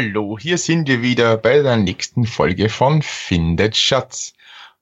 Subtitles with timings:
[0.00, 4.32] Hallo, hier sind wir wieder bei der nächsten Folge von Findet Schatz.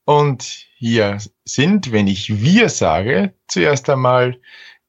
[0.04, 0.42] Und
[0.76, 4.38] hier sind, wenn ich wir sage, zuerst einmal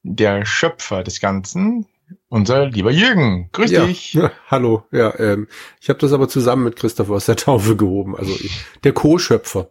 [0.02, 1.86] der Schöpfer des Ganzen,
[2.28, 3.48] unser lieber Jürgen.
[3.52, 4.12] Grüß ja, dich.
[4.12, 5.48] Ja, hallo, ja, ähm,
[5.80, 8.36] ich habe das aber zusammen mit Christoph aus der Taufe gehoben, also
[8.84, 9.70] der Co-Schöpfer.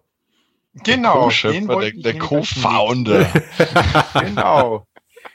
[0.83, 3.31] Genau, der Co-Founder.
[4.21, 4.87] genau.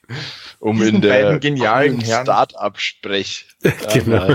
[0.58, 2.00] um Diesen in der beiden genialen.
[2.04, 3.46] Start-up-Sprech.
[3.92, 4.34] Genau.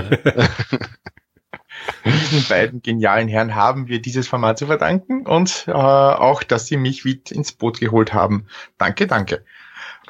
[2.04, 6.76] Diesen beiden genialen Herren haben wir dieses Format zu verdanken und äh, auch, dass sie
[6.76, 8.46] mich mit ins Boot geholt haben.
[8.78, 9.44] Danke, danke.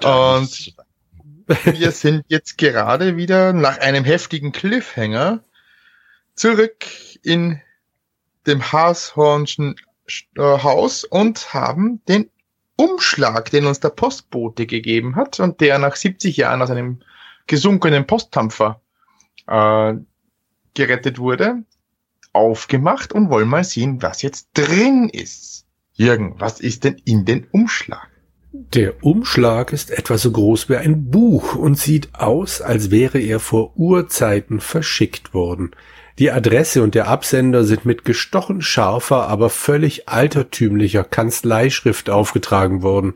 [0.02, 0.74] Und
[1.46, 5.42] wir sind jetzt gerade wieder nach einem heftigen Cliffhanger
[6.34, 6.86] zurück
[7.22, 7.60] in
[8.46, 9.76] dem Haashornschen
[10.36, 12.30] äh, Haus und haben den
[12.78, 17.00] Umschlag, den uns der Postbote gegeben hat und der nach 70 Jahren aus einem
[17.48, 18.80] gesunkenen Postdampfer
[19.48, 19.94] äh,
[20.74, 21.64] gerettet wurde,
[22.32, 25.66] aufgemacht und wollen mal sehen, was jetzt drin ist.
[25.94, 28.08] Jürgen, was ist denn in den Umschlag?
[28.52, 33.40] Der Umschlag ist etwa so groß wie ein Buch und sieht aus, als wäre er
[33.40, 35.72] vor Urzeiten verschickt worden.
[36.18, 43.14] Die Adresse und der Absender sind mit gestochen scharfer, aber völlig altertümlicher Kanzleischrift aufgetragen worden.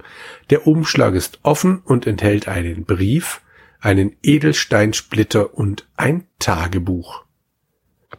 [0.50, 3.40] Der Umschlag ist offen und enthält einen Brief,
[3.80, 7.24] einen Edelsteinsplitter und ein Tagebuch.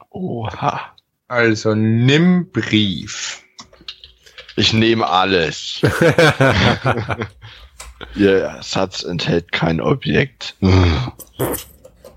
[0.09, 0.81] Oha.
[1.29, 3.41] Also nimm Brief.
[4.57, 5.81] Ich nehme alles.
[8.15, 10.55] Ihr Satz enthält kein Objekt.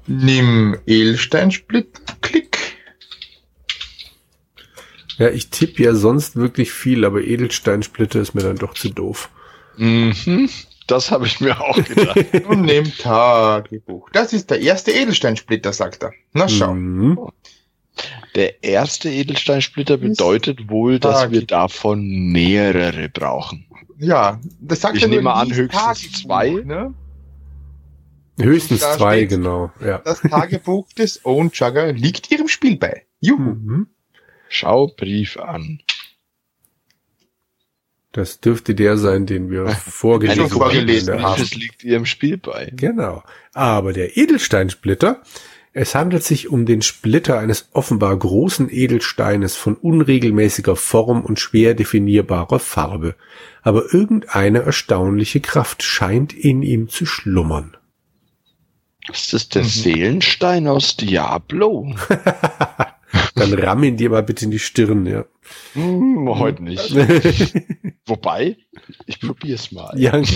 [0.06, 2.58] Nimm Edelsteinsplit, klick.
[5.18, 9.30] Ja, ich tippe ja sonst wirklich viel, aber Edelsteinsplitter ist mir dann doch zu doof.
[9.76, 10.48] Mhm.
[10.86, 12.18] Das habe ich mir auch gedacht.
[12.48, 14.08] Und nimm Tagebuch.
[14.12, 16.12] Das ist der erste Edelsteinsplitter, sagt er.
[16.32, 16.74] Na schau.
[16.74, 17.18] Mhm.
[18.34, 23.66] Der erste Edelsteinsplitter bedeutet wohl, dass wir davon mehrere brauchen.
[23.98, 26.50] Ja, das sagt Ich er nur nehme an, höchstens Tagebuch, zwei.
[26.62, 26.94] Ne?
[28.38, 29.72] Höchstens zwei, steht- genau.
[29.84, 29.98] Ja.
[29.98, 33.06] Das Tagebuch des Owen Jugger liegt ihrem Spiel bei.
[33.20, 33.40] Juhu.
[33.54, 33.86] Mhm.
[34.48, 35.80] Schau Brief an.
[38.12, 41.40] Das dürfte der sein, den wir vorgelesen, vorgelesen haben.
[41.40, 42.72] Das liegt ihrem Spiel bei.
[42.74, 43.22] Genau.
[43.52, 45.22] Aber der Edelsteinsplitter,
[45.72, 51.74] es handelt sich um den Splitter eines offenbar großen Edelsteines von unregelmäßiger Form und schwer
[51.74, 53.14] definierbarer Farbe.
[53.62, 57.76] Aber irgendeine erstaunliche Kraft scheint in ihm zu schlummern.
[59.12, 59.68] Ist das der Mhm.
[59.68, 61.94] Seelenstein aus Diablo?
[63.34, 65.24] Dann ramm ihn dir mal bitte in die Stirn, ja.
[65.74, 66.94] Hm, heute nicht.
[68.06, 68.56] Wobei,
[69.06, 69.92] ich probier's mal.
[69.98, 70.20] ja.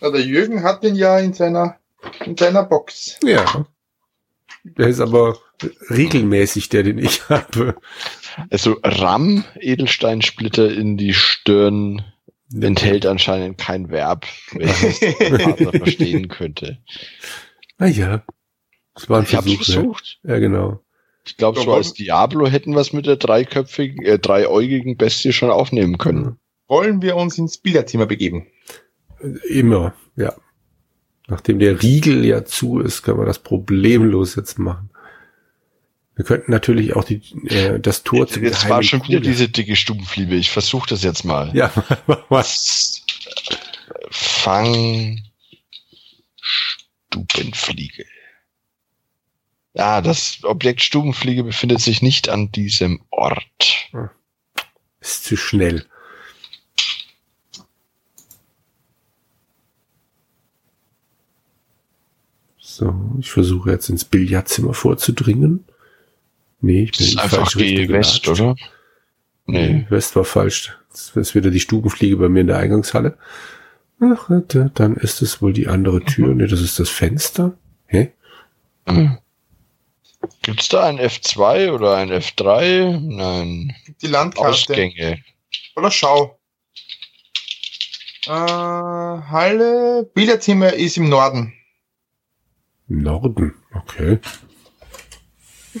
[0.00, 1.76] Ja, der Jürgen hat den ja in seiner,
[2.24, 3.18] in seiner Box.
[3.24, 3.66] ja.
[4.64, 5.38] Der ist aber
[5.88, 7.76] regelmäßig der, den ich habe.
[8.50, 12.04] Also Ram, Edelsteinsplitter in die Stirn,
[12.52, 16.78] enthält anscheinend kein Verb, welches der Partner verstehen könnte.
[17.78, 18.24] Naja.
[18.94, 19.50] Das war ein Ich Versuch.
[19.50, 19.64] Ja.
[19.64, 20.18] versucht.
[20.24, 20.80] ja, genau.
[21.24, 25.50] Ich glaube, so als Diablo hätten wir es mit der dreiköpfigen, äh, dreiäugigen Bestie schon
[25.50, 26.38] aufnehmen können.
[26.68, 28.46] Wollen wir uns ins Bilderzimmer begeben?
[29.48, 30.34] Immer, ja.
[31.26, 34.90] Nachdem der Riegel ja zu ist, können wir das problemlos jetzt machen.
[36.18, 39.76] Wir könnten natürlich auch die, äh, das Tor zum Jetzt war schon wieder diese dicke
[39.76, 40.34] Stubenfliebe.
[40.34, 41.54] Ich versuche das jetzt mal.
[41.54, 41.72] Ja,
[42.28, 43.04] was.
[44.10, 45.22] Fang
[46.40, 48.04] Stubenfliege.
[49.74, 53.92] Ja, das Objekt Stubenfliege befindet sich nicht an diesem Ort.
[54.98, 55.86] Ist zu schnell.
[62.58, 65.64] So, ich versuche jetzt ins Billardzimmer vorzudringen.
[66.60, 68.28] Nee, ich Das bin ist in die einfach G West, gelatscht.
[68.28, 68.56] oder?
[69.46, 69.86] Nee.
[69.88, 70.76] West war falsch.
[70.90, 73.16] Das ist wieder die Stubenfliege bei mir in der Eingangshalle.
[74.00, 76.34] Ach, da- dann ist es wohl die andere Tür.
[76.34, 77.56] Nee, das ist das Fenster.
[77.86, 78.12] Hä?
[78.86, 79.18] Hm.
[80.42, 82.98] Gibt's da ein F2 oder ein F3?
[83.00, 83.74] Nein.
[84.02, 84.50] Die Landkarte.
[84.50, 85.22] Ausgänge.
[85.76, 86.38] Oder schau.
[88.26, 91.54] Äh, Halle, Bilderzimmer ist im Norden.
[92.88, 93.54] Norden.
[93.74, 94.18] Okay.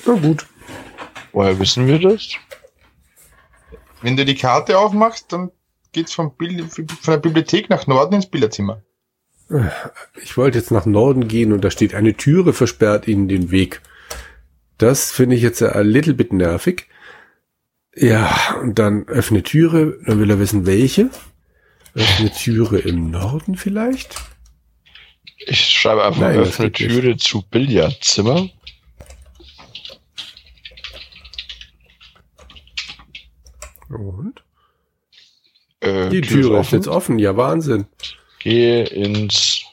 [0.06, 0.46] Na gut.
[1.38, 2.30] Woher wissen wir das?
[4.02, 5.52] Wenn du die Karte aufmachst, dann
[5.92, 8.82] geht's vom Bild, von der Bibliothek nach Norden ins Bilderzimmer.
[10.20, 13.82] Ich wollte jetzt nach Norden gehen und da steht eine Türe versperrt ihnen den Weg.
[14.78, 16.88] Das finde ich jetzt a little bit nervig.
[17.94, 21.08] Ja, und dann öffne Türe, dann will er wissen, welche.
[21.94, 24.16] Öffne Türe im Norden vielleicht?
[25.46, 28.50] Ich schreibe einfach Nein, öffne Türe zu Billardzimmer.
[33.88, 34.42] Und?
[35.80, 37.86] Äh, Die Tür Türe ist jetzt offen, ja Wahnsinn.
[38.38, 39.64] Gehe ins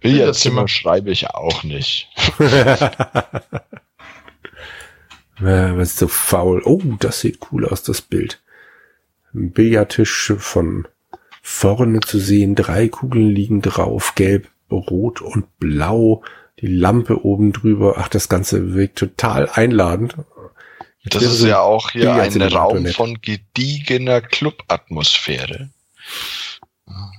[0.00, 2.08] Billardzimmer, schreibe ich auch nicht.
[2.38, 2.90] Ja,
[5.76, 6.62] was ist so faul?
[6.64, 8.42] Oh, das sieht cool aus, das Bild.
[9.34, 10.88] Ein Billardtisch von
[11.40, 16.22] vorne zu sehen, drei Kugeln liegen drauf, gelb, rot und blau,
[16.60, 17.94] die Lampe oben drüber.
[17.98, 20.16] Ach, das Ganze wirkt total einladend.
[21.04, 25.70] Das ist ja auch hier ein Raum von gediegener Clubatmosphäre.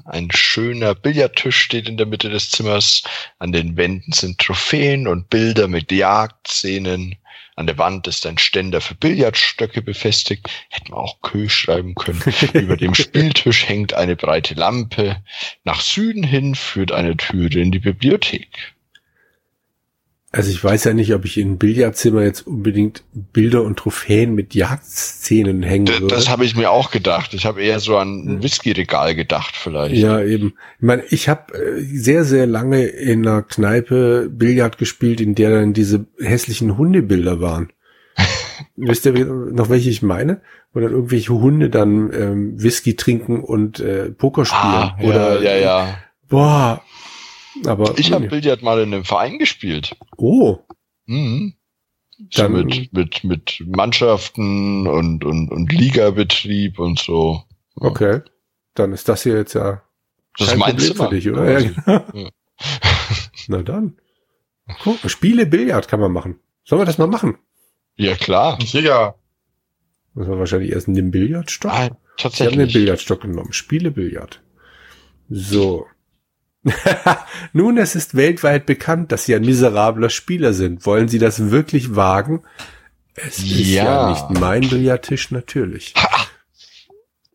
[0.06, 3.04] Ein schöner Billardtisch steht in der Mitte des Zimmers.
[3.40, 7.16] An den Wänden sind Trophäen und Bilder mit Jagdszenen.
[7.56, 10.50] An der Wand ist ein Ständer für Billardstöcke befestigt.
[10.70, 12.22] Hätten wir auch Kö schreiben können.
[12.54, 15.24] Über dem Spieltisch hängt eine breite Lampe.
[15.64, 18.74] Nach Süden hin führt eine Türe in die Bibliothek.
[20.36, 24.56] Also ich weiß ja nicht, ob ich in Billardzimmer jetzt unbedingt Bilder und Trophäen mit
[24.56, 26.08] Jagdszenen hängen würde.
[26.08, 27.36] Das habe ich mir auch gedacht.
[27.36, 29.96] Ich habe eher so an ein Whisky-Regal gedacht vielleicht.
[29.96, 30.56] Ja, eben.
[30.78, 35.52] Ich meine, ich habe äh, sehr, sehr lange in einer Kneipe Billard gespielt, in der
[35.52, 37.72] dann diese hässlichen Hundebilder waren.
[38.76, 40.42] Wisst ihr noch, welche ich meine?
[40.74, 44.64] Wo dann irgendwelche Hunde dann ähm, Whisky trinken und äh, Poker spielen.
[44.64, 45.98] Ah, oder, ja, ja, ja.
[46.28, 46.82] Boah.
[47.66, 49.96] Aber Ich habe Billard mal in einem Verein gespielt.
[50.18, 50.60] oh,
[51.06, 51.54] Mhm.
[52.32, 57.44] So Dann- mit, mit, mit Mannschaften und, und, und Ligabetrieb und so.
[57.76, 58.22] okay.
[58.76, 59.84] Dann ist das hier jetzt ja
[60.38, 61.10] Das ist mein Problem Zimmer.
[61.10, 61.60] für dich, oder?
[61.60, 62.06] Ja, genau.
[62.26, 62.30] ja.
[63.48, 63.98] Na dann.
[64.84, 66.40] Guck, Spiele Billard kann man machen.
[66.64, 67.38] Sollen wir das mal machen?
[67.98, 68.58] ja, klar.
[68.72, 69.16] Ja,
[70.16, 71.72] Müssen wir wahrscheinlich erst in den Billardstock.
[71.72, 72.74] Ah, Ich habe den tatsächlich.
[72.74, 73.52] Billardstock genommen.
[73.52, 74.42] Spiele Billard.
[75.30, 75.88] So.
[77.54, 80.86] Nun, es ist weltweit bekannt, dass Sie ein miserabler Spieler sind.
[80.86, 82.42] Wollen Sie das wirklich wagen?
[83.16, 84.10] Es ist ja, Ja.
[84.10, 85.94] nicht mein Billardtisch, natürlich.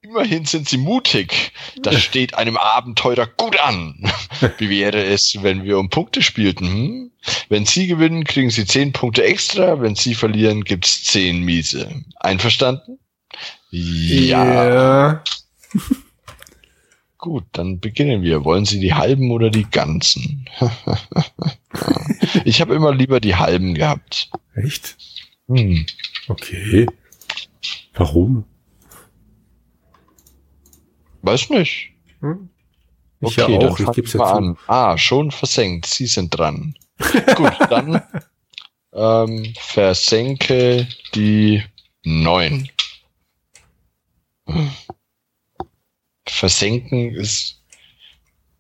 [0.01, 1.53] Immerhin sind sie mutig.
[1.83, 4.11] Das steht einem Abenteurer gut an.
[4.59, 6.67] Wie wäre es, wenn wir um Punkte spielten?
[6.67, 7.11] Hm?
[7.51, 9.81] Wenn Sie gewinnen, kriegen Sie zehn Punkte extra.
[9.83, 11.91] Wenn Sie verlieren, gibt's zehn Miese.
[12.19, 12.99] Einverstanden?
[13.71, 14.69] Ja.
[14.69, 15.25] Ja.
[17.19, 18.45] Gut, dann beginnen wir.
[18.45, 20.49] Wollen Sie die halben oder die ganzen?
[22.45, 24.31] ich habe immer lieber die halben gehabt.
[24.55, 24.97] Echt?
[25.49, 25.85] Hm.
[26.29, 26.87] Okay.
[27.95, 28.45] Warum?
[31.23, 31.91] Weiß nicht.
[32.21, 32.51] Hm?
[33.21, 34.23] Ich Okay, ja auch, ich geb's zu.
[34.23, 34.57] an.
[34.69, 35.87] Ah, schon versenkt.
[35.87, 36.77] Sie sind dran.
[37.35, 38.01] Gut, dann
[38.93, 40.87] ähm, versenke
[41.17, 41.65] die
[42.05, 42.69] neun.
[46.39, 47.61] Versenken ist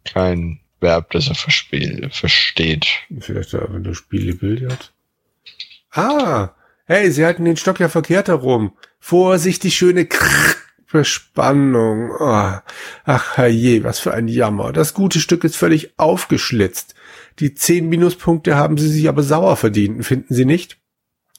[0.04, 2.86] kein Verb, das er versteht.
[3.20, 4.92] Vielleicht da, wenn du Spiele Billard.
[5.90, 6.54] Ah,
[6.86, 8.72] hey, sie halten den Stock ja verkehrt herum.
[9.00, 10.54] Vorsichtig, schöne Krrr,
[10.90, 12.12] Bespannung.
[12.20, 12.62] Ah,
[13.04, 14.72] ach je, was für ein Jammer.
[14.72, 16.94] Das gute Stück ist völlig aufgeschlitzt.
[17.38, 20.78] Die zehn Minuspunkte haben sie sich aber sauer verdient, finden Sie nicht?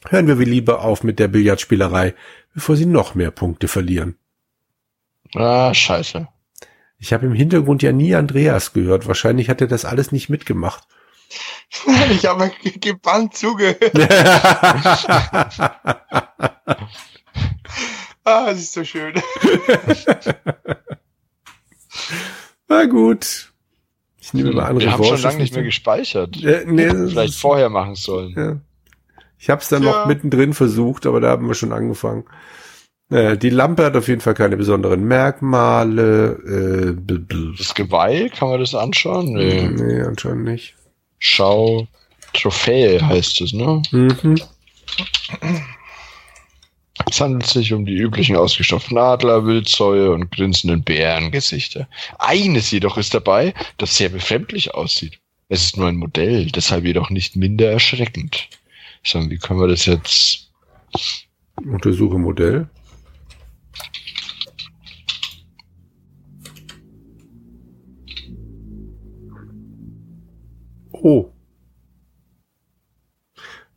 [0.08, 2.14] Hören wir lieber auf mit der Billardspielerei,
[2.54, 4.16] bevor Sie noch mehr Punkte verlieren.
[5.36, 6.28] Ah, scheiße.
[6.98, 9.08] Ich habe im Hintergrund ja nie Andreas gehört.
[9.08, 10.84] Wahrscheinlich hat er das alles nicht mitgemacht.
[12.12, 13.94] ich habe ge- gebannt zugehört.
[18.26, 19.14] Ah, es ist so schön.
[22.68, 23.52] Na gut.
[24.20, 26.38] Ich nehme mal an, Wir haben schon lange nicht mehr gespeichert.
[26.44, 28.34] Äh, nee, Vielleicht vorher machen sollen.
[28.38, 28.58] Ja.
[29.40, 29.92] Ich habe es dann Tja.
[29.92, 32.26] noch mittendrin versucht, aber da haben wir schon angefangen.
[33.10, 36.96] Äh, die Lampe hat auf jeden Fall keine besonderen Merkmale.
[37.08, 39.34] Äh, Das Geweih, kann man das anschauen?
[39.34, 39.68] Nee.
[39.70, 40.76] nee, anscheinend nicht.
[41.18, 41.88] Schau,
[42.34, 43.82] Trophäe heißt es, ne?
[43.92, 44.36] Mhm.
[47.10, 51.88] Es handelt sich um die üblichen ausgestopften Adler, Wildsäue und grinsenden Bärengesichter.
[52.20, 55.20] Eines jedoch ist dabei, das sehr befremdlich aussieht.
[55.48, 58.50] Es ist nur ein Modell, deshalb jedoch nicht minder erschreckend.
[59.04, 60.52] So, wie können wir das jetzt?
[61.56, 62.70] Untersuche Modell.
[71.02, 71.32] Oh.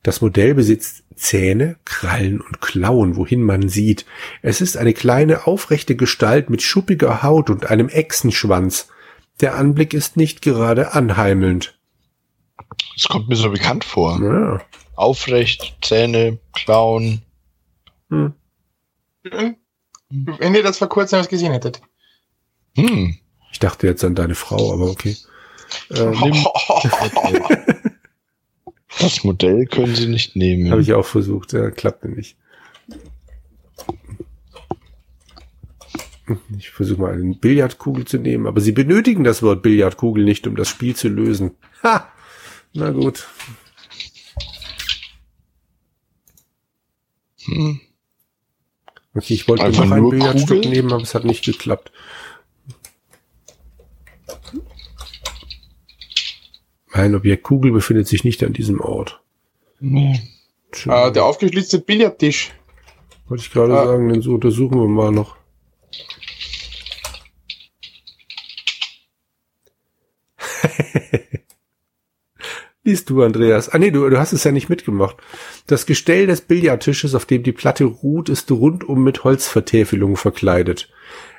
[0.03, 4.05] Das Modell besitzt Zähne, Krallen und Klauen, wohin man sieht.
[4.43, 8.89] Es ist eine kleine, aufrechte Gestalt mit schuppiger Haut und einem Echsenschwanz.
[9.41, 11.79] Der Anblick ist nicht gerade anheimelnd.
[12.97, 14.21] Es kommt mir so bekannt vor.
[14.21, 14.61] Ja.
[14.97, 17.23] Aufrecht, Zähne, Klauen.
[18.11, 18.35] Hm.
[20.13, 21.81] Wenn ihr das vor kurzem erst gesehen hättet.
[22.77, 23.17] Hm.
[23.51, 25.17] Ich dachte jetzt an deine Frau, aber okay.
[25.91, 26.15] Ähm,
[29.01, 30.71] das Modell können Sie nicht nehmen.
[30.71, 32.37] Habe ich auch versucht, ja, klappte nicht.
[36.57, 40.57] Ich versuche mal eine Billardkugel zu nehmen, aber Sie benötigen das Wort Billardkugel nicht, um
[40.57, 41.53] das Spiel zu lösen.
[41.83, 42.13] Ha!
[42.75, 43.27] Na gut.
[47.45, 47.81] Hm.
[49.15, 50.71] Okay, ich wollte Einfach noch nur Billardstück Kugel?
[50.71, 51.93] nehmen, aber es hat nicht geklappt.
[56.95, 59.21] Mein Objekt Kugel befindet sich nicht an diesem Ort.
[59.81, 60.21] Nee.
[60.87, 62.53] Äh, der aufgeschlitzte Billardtisch.
[63.29, 63.87] Wollte ich gerade Ah.
[63.87, 65.37] sagen, den so untersuchen wir mal noch.
[72.85, 73.69] Liest du, Andreas?
[73.69, 75.17] Ah nee, du, du hast es ja nicht mitgemacht.
[75.69, 80.91] Das Gestell des Billardtisches, auf dem die Platte ruht, ist rundum mit Holzvertäfelungen verkleidet.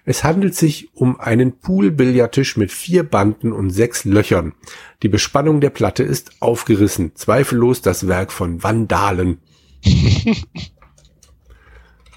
[0.06, 4.54] Es handelt sich um einen Pool-Billardtisch mit vier Banden und sechs Löchern.
[5.02, 7.12] Die Bespannung der Platte ist aufgerissen.
[7.16, 9.40] Zweifellos das Werk von Vandalen.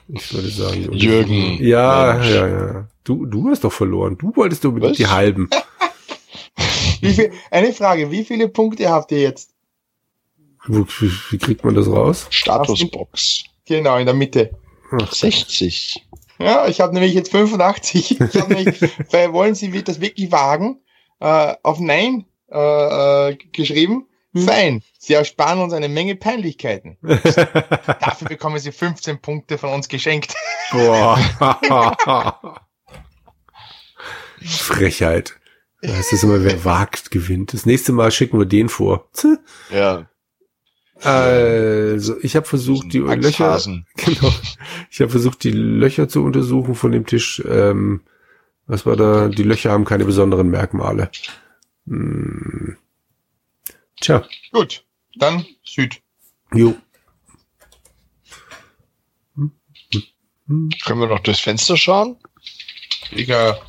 [0.08, 0.92] Ich würde sagen.
[0.92, 1.58] Jürgen.
[1.60, 2.30] Ja, Mensch.
[2.30, 2.88] ja, ja.
[3.02, 4.16] Du, du hast doch verloren.
[4.16, 4.96] Du wolltest unbedingt Was?
[4.98, 5.50] die halben.
[7.00, 9.50] Wie viel, eine Frage, wie viele Punkte habt ihr jetzt?
[10.66, 12.26] Wo, wie, wie kriegt man das raus?
[12.30, 13.44] Statusbox.
[13.66, 14.50] Genau, in der Mitte.
[15.10, 16.06] 60.
[16.38, 18.20] Ja, ich habe nämlich jetzt 85.
[18.20, 20.80] Ich nämlich, weil wollen Sie das wirklich wagen,
[21.20, 24.08] äh, auf Nein äh, äh, geschrieben.
[24.34, 24.82] Fein.
[24.98, 26.98] Sie ersparen uns eine Menge Peinlichkeiten.
[27.02, 30.34] Dafür bekommen Sie 15 Punkte von uns geschenkt.
[30.72, 31.18] Boah.
[34.42, 35.36] Frechheit.
[35.86, 37.52] Das ist immer, wer wagt, gewinnt.
[37.52, 39.08] Das nächste Mal schicken wir den vor.
[39.70, 40.08] Ja.
[41.00, 43.60] Also, ich habe versucht, die Löcher,
[43.96, 44.32] genau,
[44.90, 47.42] ich habe versucht, die Löcher zu untersuchen von dem Tisch.
[47.46, 48.00] Ähm,
[48.66, 49.28] was war da?
[49.28, 51.10] Die Löcher haben keine besonderen Merkmale.
[51.86, 52.76] Hm.
[54.00, 54.84] Tja, Gut,
[55.16, 56.00] dann Süd.
[56.52, 56.74] jo.
[60.46, 62.16] Können wir noch durchs Fenster schauen?
[63.10, 63.60] Egal.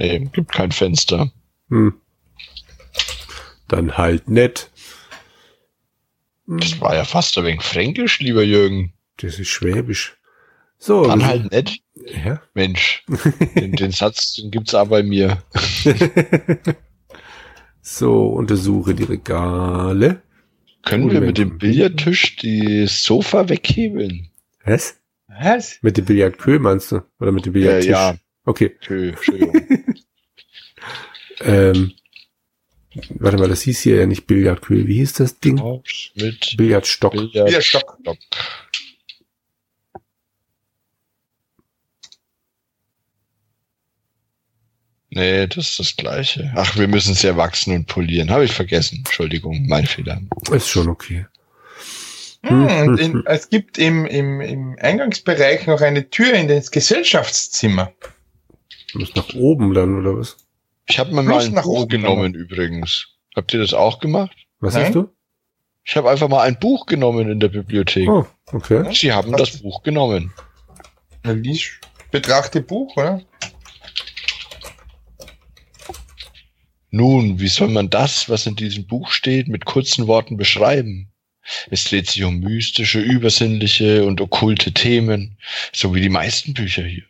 [0.00, 1.30] Nee, gibt kein Fenster.
[1.68, 1.94] Hm.
[3.68, 4.70] Dann halt nett.
[6.46, 8.94] Das war ja fast ein wenig fränkisch, lieber Jürgen.
[9.18, 10.16] Das ist schwäbisch.
[10.78, 11.04] So.
[11.04, 11.76] Dann halt nett.
[12.24, 12.40] Ja.
[12.54, 13.04] Mensch,
[13.54, 15.42] den, den Satz den gibt's auch bei mir.
[17.82, 20.22] so, untersuche die Regale.
[20.82, 21.58] Können Gute wir mit dem.
[21.58, 24.30] Billardtisch die Sofa weghebeln?
[24.64, 24.96] Was?
[25.28, 25.78] Was?
[25.82, 27.02] Mit dem Billardkö meinst du?
[27.20, 27.90] Oder mit dem Ja, Billardtisch?
[27.90, 28.14] ja.
[28.44, 28.72] Okay.
[28.74, 29.54] Entschuldigung.
[31.42, 31.92] Ähm,
[33.14, 34.86] warte mal, das hieß hier ja nicht Billardkö.
[34.86, 35.60] Wie hieß das Ding?
[36.14, 37.12] Mit Billardstock.
[37.12, 37.98] Billardstock.
[45.12, 46.52] Nee, das ist das Gleiche.
[46.54, 48.30] Ach, wir müssen es ja wachsen und polieren.
[48.30, 48.98] Habe ich vergessen.
[48.98, 50.20] Entschuldigung, mein Fehler.
[50.52, 51.26] Ist schon okay.
[52.42, 57.92] Hm, und in, es gibt im, im, im Eingangsbereich noch eine Tür in das Gesellschaftszimmer.
[58.94, 60.36] Muss nach oben dann, oder was?
[60.86, 63.08] Ich habe mir mal ein nach Buch oben genommen übrigens.
[63.36, 64.36] Habt ihr das auch gemacht?
[64.58, 64.86] Was Nein.
[64.86, 65.08] hast du?
[65.84, 68.08] Ich habe einfach mal ein Buch genommen in der Bibliothek.
[68.08, 68.92] Oh, okay.
[68.92, 69.40] Sie haben Was?
[69.40, 70.32] das Buch genommen.
[71.22, 71.70] Na, lies,
[72.10, 73.22] betrachte Buch, oder?
[76.90, 81.12] Nun, wie soll man das, was in diesem Buch steht, mit kurzen Worten beschreiben?
[81.70, 85.38] Es dreht sich um mystische, übersinnliche und okkulte Themen,
[85.72, 87.04] so wie die meisten Bücher hier.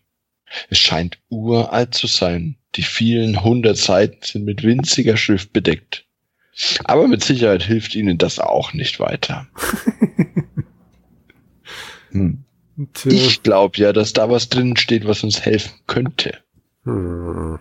[0.69, 2.57] Es scheint uralt zu sein.
[2.77, 6.07] Die vielen hundert Seiten sind mit winziger Schrift bedeckt.
[6.85, 9.49] Aber mit Sicherheit hilft Ihnen das auch nicht weiter.
[12.13, 12.45] Hm.
[13.05, 16.39] Ich glaube ja, dass da was drin steht, was uns helfen könnte.
[16.85, 17.61] hm.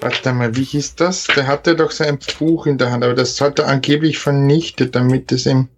[0.00, 1.26] Warte mal, wie hieß das?
[1.26, 5.32] Der hatte doch sein Buch in der Hand, aber das hat er angeblich vernichtet, damit
[5.32, 5.68] es ihm.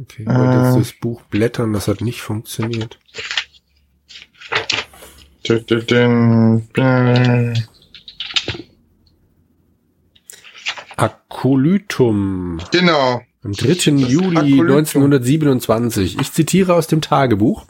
[0.00, 0.78] Okay, ich wollte jetzt Äh.
[0.78, 2.98] das Buch blättern, das hat nicht funktioniert.
[10.96, 12.60] Akolytum.
[12.70, 13.22] Genau.
[13.44, 13.66] Am 3.
[13.68, 14.70] Das Juli Akolytum.
[14.70, 16.18] 1927.
[16.20, 17.66] Ich zitiere aus dem Tagebuch.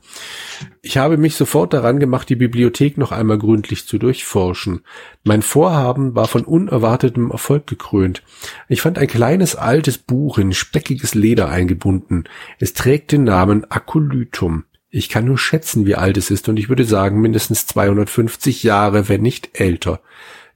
[0.83, 4.81] Ich habe mich sofort daran gemacht, die Bibliothek noch einmal gründlich zu durchforschen.
[5.23, 8.23] Mein Vorhaben war von unerwartetem Erfolg gekrönt.
[8.69, 12.25] Ich fand ein kleines altes Buch in speckiges Leder eingebunden.
[12.59, 14.65] Es trägt den Namen Akolytum.
[14.91, 19.09] Ich kann nur schätzen, wie alt es ist, und ich würde sagen mindestens 250 Jahre,
[19.09, 20.01] wenn nicht älter.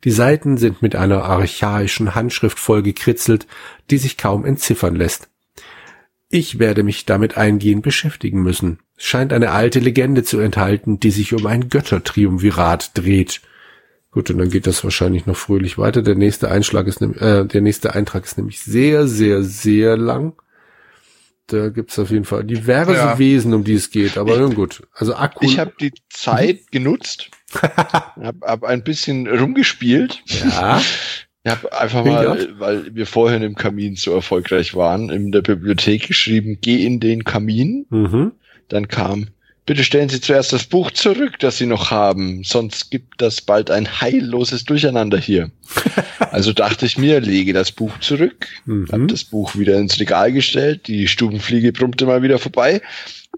[0.05, 3.47] Die Seiten sind mit einer archaischen Handschrift vollgekritzelt,
[3.91, 5.31] die sich kaum entziffern lässt.
[6.29, 8.81] Ich werde mich damit eingehend beschäftigen müssen.
[8.97, 13.41] Es scheint eine alte Legende zu enthalten, die sich um ein Göttertriumvirat dreht.
[14.11, 16.03] Gut, und dann geht das wahrscheinlich noch fröhlich weiter.
[16.03, 20.33] Der nächste Einschlag ist, äh, der nächste Eintrag ist nämlich sehr, sehr, sehr lang.
[21.49, 23.19] Da gibt's auf jeden Fall diverse ja.
[23.19, 24.19] Wesen, um die es geht.
[24.19, 24.83] Aber nun gut.
[24.93, 25.45] Also Akku.
[25.45, 27.31] Ich habe die Zeit genutzt,
[27.63, 30.23] habe hab ein bisschen rumgespielt.
[30.27, 30.83] Ja.
[31.47, 36.09] Ich habe einfach mal, weil wir vorhin im Kamin so erfolgreich waren, in der Bibliothek
[36.09, 37.87] geschrieben, geh in den Kamin.
[37.89, 38.33] Mhm.
[38.67, 39.29] Dann kam,
[39.65, 43.71] bitte stellen Sie zuerst das Buch zurück, das Sie noch haben, sonst gibt das bald
[43.71, 45.53] ein heilloses Durcheinander hier.
[46.33, 48.89] also dachte ich mir, lege das Buch zurück, mhm.
[48.91, 52.83] habe das Buch wieder ins Regal gestellt, die Stubenfliege brummte mal wieder vorbei,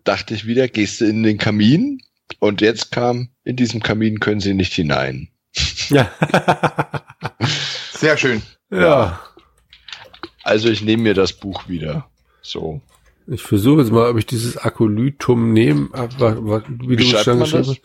[0.04, 2.00] dachte ich wieder, gehst du in den Kamin?
[2.38, 5.28] Und jetzt kam, in diesem Kamin können Sie nicht hinein.
[5.90, 6.10] Ja.
[7.98, 8.42] Sehr schön.
[8.70, 9.20] Ja.
[10.44, 12.08] Also ich nehme mir das Buch wieder.
[12.42, 12.80] So.
[13.26, 17.40] Ich versuche jetzt mal, ob ich dieses Akolytum nehme, aber wie, wie du es schon
[17.40, 17.80] geschrieben hast.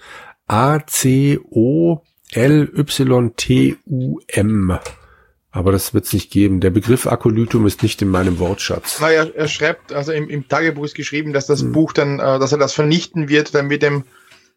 [0.47, 1.99] A-C-O-L-Y-T-U-M.
[5.51, 6.59] Aber das wird es nicht geben.
[6.59, 8.99] Der Begriff Akolytum ist nicht in meinem Wortschatz.
[8.99, 11.71] Naja, er schreibt, also im, im Tagebuch ist geschrieben, dass das hm.
[11.71, 14.03] Buch dann, äh, dass er das vernichten wird, damit dem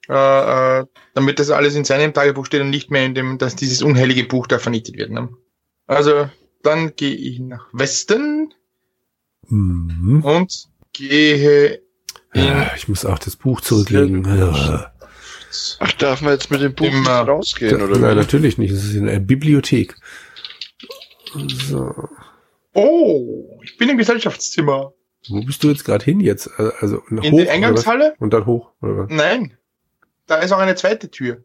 [0.08, 3.56] äh, äh, damit das alles in seinem Tagebuch steht und nicht mehr in dem, dass
[3.56, 5.10] dieses unheilige Buch da vernichtet wird.
[5.10, 5.30] Ne?
[5.87, 6.28] Also
[6.62, 8.52] dann gehe ich nach Westen
[9.49, 10.23] mhm.
[10.25, 11.81] und gehe
[12.37, 14.25] ja, ich muss auch das Buch zurücklegen.
[14.25, 14.93] Ja.
[15.78, 17.21] Ach, darf man jetzt mit dem Buch Immer.
[17.21, 17.99] rausgehen, da, oder?
[17.99, 18.73] Nein, natürlich nicht.
[18.73, 19.95] Es ist in der Bibliothek.
[21.35, 22.09] So.
[22.75, 24.93] Oh, ich bin im Gesellschaftszimmer.
[25.28, 26.50] Wo bist du jetzt gerade hin jetzt?
[26.81, 28.14] Also in hoch, die Eingangshalle?
[28.19, 29.07] Und dann hoch, oder?
[29.09, 29.57] Nein.
[30.26, 31.43] Da ist auch eine zweite Tür.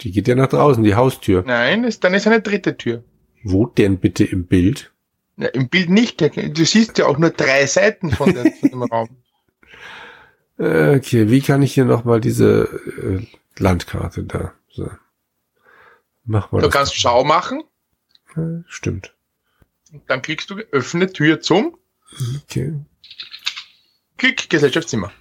[0.00, 1.42] Die geht ja nach draußen, die Haustür.
[1.46, 3.04] Nein, ist, dann ist eine dritte Tür.
[3.42, 4.92] Wo denn bitte im Bild?
[5.36, 6.20] Ja, Im Bild nicht.
[6.20, 9.08] Du siehst ja auch nur drei Seiten von, der, von dem Raum.
[10.58, 12.62] Okay, wie kann ich hier nochmal diese
[13.02, 13.26] äh,
[13.58, 14.54] Landkarte da?
[14.70, 14.90] So.
[16.24, 16.98] Mach mal du kannst mal.
[16.98, 17.62] Schau machen.
[18.34, 19.14] Ja, stimmt.
[19.92, 21.76] Und dann klickst du öffne Tür zum.
[22.42, 22.80] Okay.
[24.16, 25.12] Klick Gesellschaftszimmer.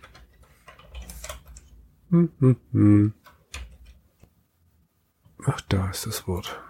[2.12, 3.14] Hm, hm, hm.
[5.46, 6.62] Ach, da ist das Wort.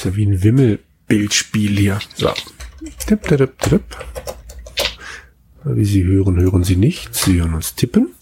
[0.00, 1.98] Ist ja wie ein Wimmelbildspiel hier.
[2.14, 2.32] So.
[3.06, 3.82] Tipp, tipp, tipp.
[5.64, 7.14] Wie Sie hören, hören Sie nicht.
[7.14, 8.14] Sie hören uns tippen.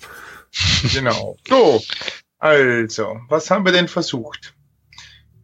[0.92, 1.36] Genau.
[1.48, 1.80] So,
[2.38, 4.54] also, was haben wir denn versucht?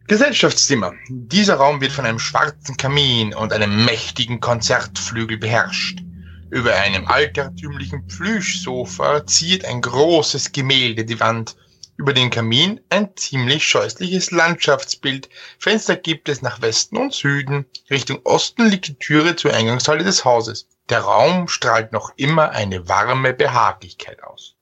[0.07, 0.91] Gesellschaftszimmer.
[1.07, 6.03] Dieser Raum wird von einem schwarzen Kamin und einem mächtigen Konzertflügel beherrscht.
[6.49, 11.55] Über einem altertümlichen Plüschsofa ziert ein großes Gemälde die Wand.
[11.97, 15.29] Über den Kamin ein ziemlich scheußliches Landschaftsbild.
[15.59, 17.65] Fenster gibt es nach Westen und Süden.
[17.89, 20.67] Richtung Osten liegt die Türe zur Eingangshalle des Hauses.
[20.89, 24.55] Der Raum strahlt noch immer eine warme Behaglichkeit aus.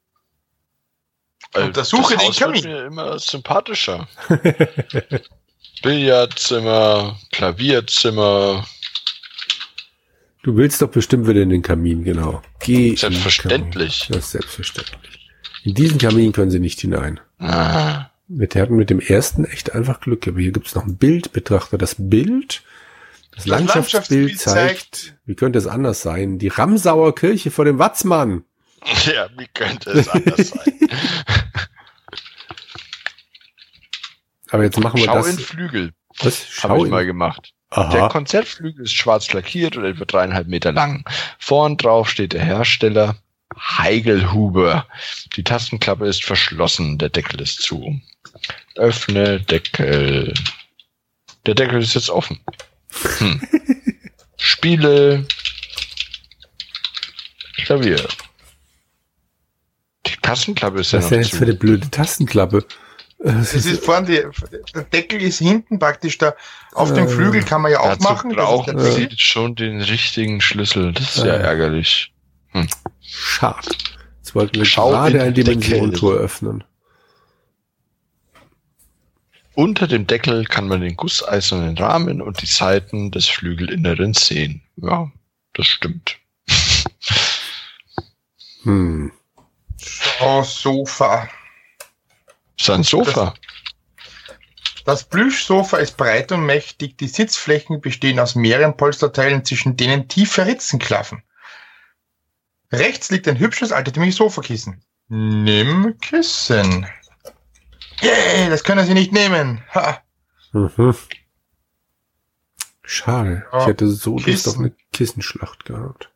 [1.54, 2.64] Also Untersuche den Kamin.
[2.64, 4.08] Wird mir immer sympathischer.
[5.82, 8.66] Billardzimmer, Klavierzimmer,
[10.44, 12.42] Du willst doch bestimmt wieder in den Kamin, genau.
[12.60, 14.08] Geh selbstverständlich.
[14.10, 15.23] Das ist selbstverständlich.
[15.64, 17.22] In diesen Kamin können sie nicht hinein.
[17.40, 18.10] Ah.
[18.28, 20.28] Wir hatten mit dem ersten echt einfach Glück.
[20.28, 21.32] Aber hier gibt's noch ein Bild.
[21.32, 22.64] Betrachte das Bild.
[23.32, 26.38] Das, das Landschaftsbild, Landschaftsbild zeigt, zeigt, wie könnte es anders sein?
[26.38, 28.44] Die Ramsauer Kirche vor dem Watzmann.
[29.06, 30.74] Ja, wie könnte es anders sein?
[34.52, 35.28] Aber jetzt machen wir Schau das.
[35.28, 35.94] Schau in Flügel.
[36.20, 36.46] Was?
[36.48, 37.54] Schau Hab ich mal gemacht.
[37.70, 37.90] Aha.
[37.92, 41.06] Der Konzertflügel ist schwarz lackiert und etwa dreieinhalb Meter lang.
[41.40, 43.16] Vorn drauf steht der Hersteller
[43.60, 44.88] Heigelhuber.
[45.36, 48.00] Die Tastenklappe ist verschlossen, der Deckel ist zu.
[48.76, 50.34] Öffne Deckel.
[51.46, 52.40] Der Deckel ist jetzt offen.
[53.18, 53.42] Hm.
[54.38, 55.26] Spiele.
[57.66, 58.08] Klavier.
[60.06, 61.38] Die Tastenklappe ist Was ja noch ist denn jetzt zu.
[61.38, 62.66] für eine blöde Tastenklappe?
[63.24, 64.22] Das ist vorne die,
[64.76, 66.36] der Deckel ist hinten praktisch da.
[66.74, 68.34] Auf äh, dem Flügel kann man ja auch machen.
[68.34, 70.92] brauchen Sie schon den richtigen Schlüssel.
[70.92, 71.28] Das ist äh.
[71.28, 72.13] ja ärgerlich.
[72.54, 72.68] Hm.
[73.02, 73.70] Schade.
[74.18, 76.64] Jetzt wollten wir Schau gerade eine Dimensionentor öffnen.
[79.56, 84.64] Unter dem Deckel kann man den gusseisernen Rahmen und die Seiten des Flügelinneren sehen.
[84.78, 85.12] Ja,
[85.54, 86.18] das stimmt.
[88.64, 89.12] hm.
[90.22, 91.30] Oh, Sofa.
[92.58, 93.34] Ist ein Sofa.
[93.36, 96.98] Das, das Plüschsofa ist breit und mächtig.
[96.98, 101.24] Die Sitzflächen bestehen aus mehreren Polsterteilen, zwischen denen tiefe Ritzen klaffen.
[102.74, 104.84] Rechts liegt ein hübsches altertümliches Sofakissen.
[105.08, 106.86] Nimm Kissen.
[108.02, 109.64] Yay, das können Sie nicht nehmen.
[109.74, 110.02] Ha.
[110.52, 110.96] Mhm.
[112.84, 113.46] Schade.
[113.52, 114.18] Ja, ich hätte so.
[114.18, 116.10] Lust auf eine Kissenschlacht gehabt.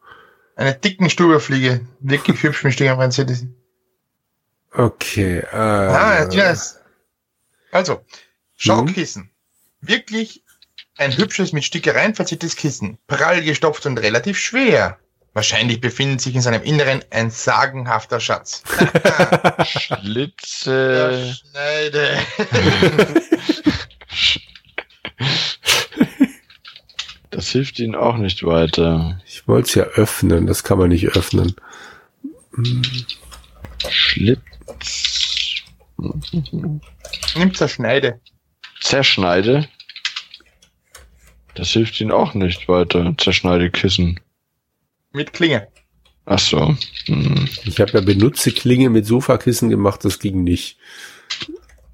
[0.55, 1.81] Eine dicken Stuberfliege.
[1.99, 3.53] Wirklich hübsch mit Stingerbrennzettel.
[4.73, 5.39] Okay.
[5.39, 6.79] Äh, Ah, yes.
[7.71, 8.01] Also,
[8.57, 9.29] Schaukissen.
[9.81, 10.43] Wirklich
[10.97, 12.97] ein hübsches mit Stickereien verziertes Kissen.
[13.07, 14.97] Prall gestopft und relativ schwer.
[15.37, 18.63] Wahrscheinlich befindet sich in seinem Inneren ein sagenhafter Schatz.
[19.67, 21.35] Schlitze.
[21.35, 22.17] Schneide.
[27.29, 29.21] Das hilft ihnen auch nicht weiter.
[29.27, 31.55] Ich wollte es ja öffnen, das kann man nicht öffnen.
[33.87, 34.41] Schlitz.
[37.35, 38.19] Nimm Zerschneide.
[38.79, 39.69] Zerschneide.
[41.53, 43.13] Das hilft ihnen auch nicht weiter.
[43.19, 44.19] Zerschneide Kissen.
[45.17, 45.67] Mit Klinge.
[46.25, 46.77] Ach so.
[47.07, 47.49] Hm.
[47.65, 50.77] Ich habe ja benutze Klinge mit Sofakissen gemacht, das ging nicht.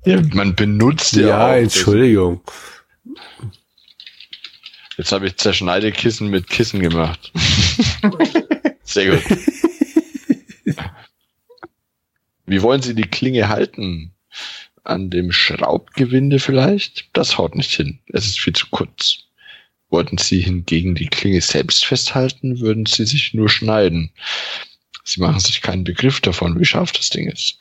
[0.04, 1.54] Ja, man benutzt ja, Ja, auch.
[1.54, 2.42] Entschuldigung.
[4.98, 7.32] Jetzt habe ich Zerschneidekissen mit Kissen gemacht.
[8.84, 9.24] Sehr gut.
[12.46, 14.14] Wie wollen Sie die Klinge halten?
[14.84, 17.10] An dem Schraubgewinde vielleicht?
[17.14, 18.00] Das haut nicht hin.
[18.08, 19.20] Es ist viel zu kurz.
[19.94, 24.10] Wollten Sie hingegen die Klinge selbst festhalten, würden Sie sich nur schneiden.
[25.04, 27.60] Sie machen sich keinen Begriff davon, wie scharf das Ding ist.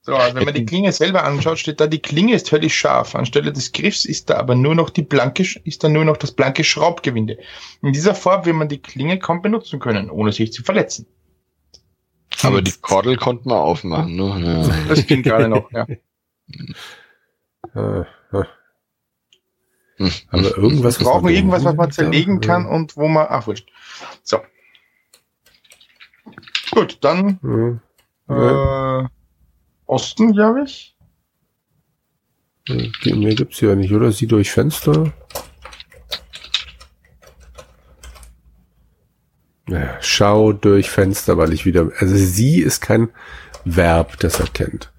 [0.00, 3.14] So, also wenn man die Klinge selber anschaut, steht da, die Klinge ist völlig scharf.
[3.14, 6.32] Anstelle des Griffs ist da aber nur noch die blanke, ist da nur noch das
[6.32, 7.36] blanke Schraubgewinde.
[7.82, 11.04] In dieser Form will man die Klinge kaum benutzen können, ohne sich zu verletzen.
[12.42, 14.16] Aber die Kordel konnte man aufmachen.
[14.16, 14.66] Ne?
[14.66, 14.86] Ja.
[14.88, 15.86] Das ging gerade noch, ja.
[19.98, 20.04] Äh.
[20.04, 20.10] Hm.
[20.30, 22.46] Aber irgendwas, Wir brauchen irgendwas, was man zerlegen Ja.
[22.48, 23.68] kann und wo man, ach, wurscht.
[24.22, 24.38] So.
[26.72, 27.38] Gut, dann,
[28.28, 29.02] Ja.
[29.02, 29.08] äh,
[29.86, 30.96] Osten, glaube ich.
[33.04, 34.10] Mehr gibt's ja nicht, oder?
[34.10, 35.12] Sie durch Fenster.
[39.68, 41.90] Ja, schau durch Fenster, weil ich wieder.
[41.98, 43.08] Also sie ist kein
[43.64, 44.92] Verb, das er kennt.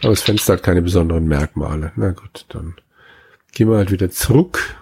[0.00, 1.92] Aber das Fenster hat keine besonderen Merkmale.
[1.96, 2.74] Na gut, dann
[3.52, 4.76] gehen wir halt wieder zurück.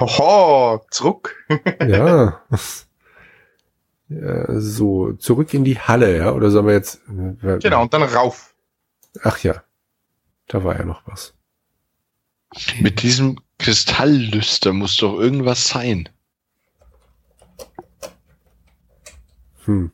[0.00, 1.36] Hoho, zurück.
[1.86, 2.42] Ja.
[4.08, 4.60] ja.
[4.60, 6.32] So, zurück in die Halle, ja?
[6.32, 7.00] Oder sollen wir jetzt.
[7.42, 8.54] äh, Genau, und dann rauf.
[9.22, 9.62] Ach ja.
[10.48, 11.34] Da war ja noch was.
[12.80, 16.08] Mit diesem Kristalllüster muss doch irgendwas sein.
[19.64, 19.90] Hm.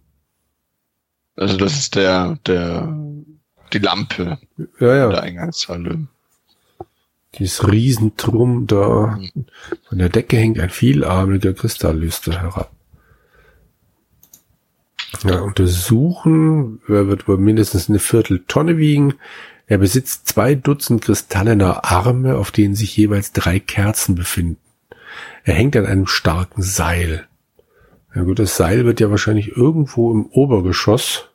[1.36, 2.94] Also das ist der, der,
[3.72, 4.38] die Lampe
[4.78, 5.08] Ja, ja.
[5.08, 6.06] der Eingangshalle.
[7.36, 9.18] Dieses Riesentrum da.
[9.88, 12.70] Von der Decke hängt ein vielarmiger Kristalllüster herab.
[15.24, 16.80] Ja, untersuchen.
[16.88, 19.14] Er wird wohl mindestens eine Vierteltonne wiegen.
[19.66, 24.58] Er besitzt zwei Dutzend kristallener Arme, auf denen sich jeweils drei Kerzen befinden.
[25.44, 27.26] Er hängt an einem starken Seil.
[28.14, 31.30] Ja gut, das Seil wird ja wahrscheinlich irgendwo im Obergeschoss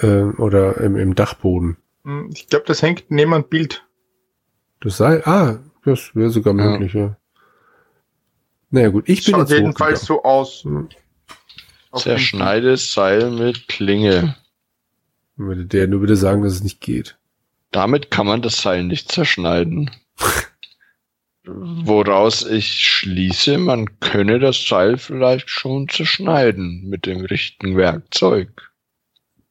[0.00, 1.76] äh, oder im, im Dachboden.
[2.04, 3.84] Hm, Ich glaube, das hängt neben einem Bild.
[4.82, 6.64] Das Seil, ah, das wäre sogar Ja.
[6.64, 7.16] möglich, ja.
[8.70, 10.64] Naja gut, ich bin Schaut jetzt jedenfalls so aus.
[10.64, 10.88] Hm.
[11.94, 14.36] Zerschneide Seil mit Klinge.
[15.36, 17.16] Würde der nur bitte sagen, dass es nicht geht.
[17.70, 19.90] Damit kann man das Seil nicht zerschneiden.
[21.44, 28.70] Woraus ich schließe, man könne das Seil vielleicht schon zerschneiden mit dem richtigen Werkzeug.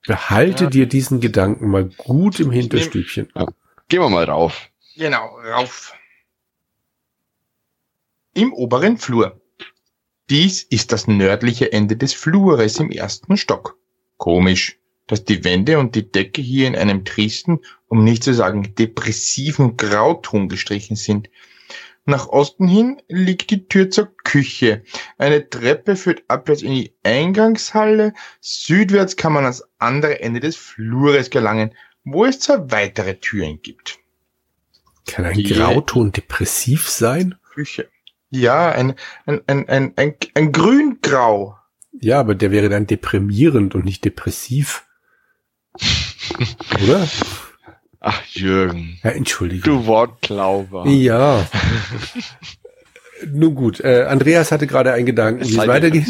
[0.08, 0.70] Behalte Ja.
[0.70, 3.28] dir diesen Gedanken mal gut im Hinterstübchen.
[3.90, 4.70] Gehen wir mal rauf.
[4.96, 5.94] Genau, rauf.
[8.34, 9.42] Im oberen Flur.
[10.30, 13.78] Dies ist das nördliche Ende des Flures im ersten Stock.
[14.18, 18.76] Komisch, dass die Wände und die Decke hier in einem tristen, um nicht zu sagen
[18.76, 21.30] depressiven Grauton gestrichen sind.
[22.06, 24.84] Nach Osten hin liegt die Tür zur Küche.
[25.18, 28.14] Eine Treppe führt abwärts in die Eingangshalle.
[28.42, 31.74] Südwärts kann man ans andere Ende des Flures gelangen,
[32.04, 34.01] wo es zwei weitere Türen gibt.
[35.08, 37.36] Kann ein Grauton depressiv sein?
[37.54, 37.90] Küche.
[38.30, 41.58] Ja, ein, ein, ein, ein, ein, ein Grüngrau.
[42.00, 44.86] Ja, aber der wäre dann deprimierend und nicht depressiv.
[46.84, 47.08] Oder?
[48.00, 49.00] Ach, Jürgen.
[49.04, 49.64] Ja, Entschuldigung.
[49.64, 50.88] Du Wortklauber.
[50.88, 51.46] Ja.
[53.28, 56.08] Nun gut, äh, Andreas hatte gerade einen Gedanken, wie es weitergeht.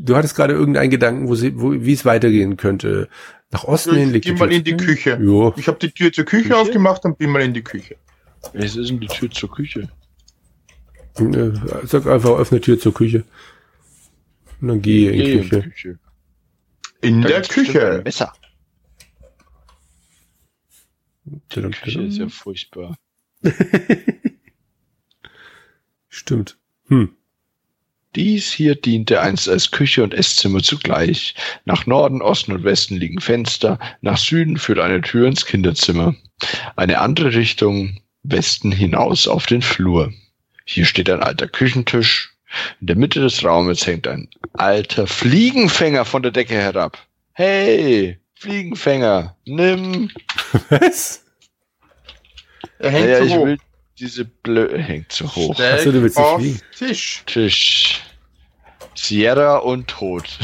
[0.00, 3.08] Du hattest gerade irgendeinen Gedanken, wo sie, wo, wie es weitergehen könnte.
[3.50, 5.18] Nach Osten hin liegt Geh die mal Tür- in die Küche.
[5.20, 5.52] Jo.
[5.56, 6.56] Ich habe die Tür zur Küche, Küche?
[6.56, 7.96] aufgemacht und bin mal in die Küche.
[8.52, 9.88] Es ist denn die Tür zur Küche.
[11.18, 11.50] Äh,
[11.84, 13.24] Sag einfach, öffne Tür zur Küche.
[14.60, 15.62] Und dann gehe in in die Küche.
[15.62, 15.98] Küche.
[17.00, 18.02] In Da der Küche.
[18.04, 18.32] Messer.
[21.48, 22.96] Tudum, Die Küche ist ja furchtbar.
[26.08, 26.58] Stimmt.
[26.88, 27.14] Hm.
[28.16, 31.34] Dies hier diente einst als Küche und Esszimmer zugleich.
[31.64, 36.14] Nach Norden, Osten und Westen liegen Fenster, nach Süden führt eine Tür ins Kinderzimmer.
[36.76, 40.12] Eine andere Richtung Westen hinaus auf den Flur.
[40.64, 42.34] Hier steht ein alter Küchentisch.
[42.80, 46.98] In der Mitte des Raumes hängt ein alter Fliegenfänger von der Decke herab.
[47.32, 50.10] Hey, Fliegenfänger, nimm.
[50.70, 51.24] Was?
[52.78, 53.44] Er hängt naja, so ich hoch.
[53.44, 53.58] will
[53.98, 55.54] diese Blö hängt zu hoch.
[55.54, 56.60] Steig Achso, du willst nicht auf fliegen.
[56.76, 57.22] Tisch.
[57.26, 58.02] Tisch.
[58.94, 60.38] Sierra und Tod.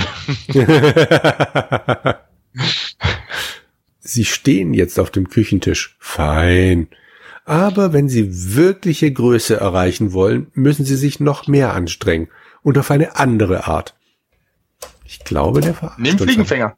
[4.01, 5.97] Sie stehen jetzt auf dem Küchentisch.
[5.99, 6.89] Fein.
[7.45, 12.29] Aber wenn Sie wirkliche Größe erreichen wollen, müssen Sie sich noch mehr anstrengen.
[12.63, 13.95] Und auf eine andere Art.
[15.05, 16.19] Ich glaube, der verarscht Nimm.
[16.19, 16.77] Fliegenfänger.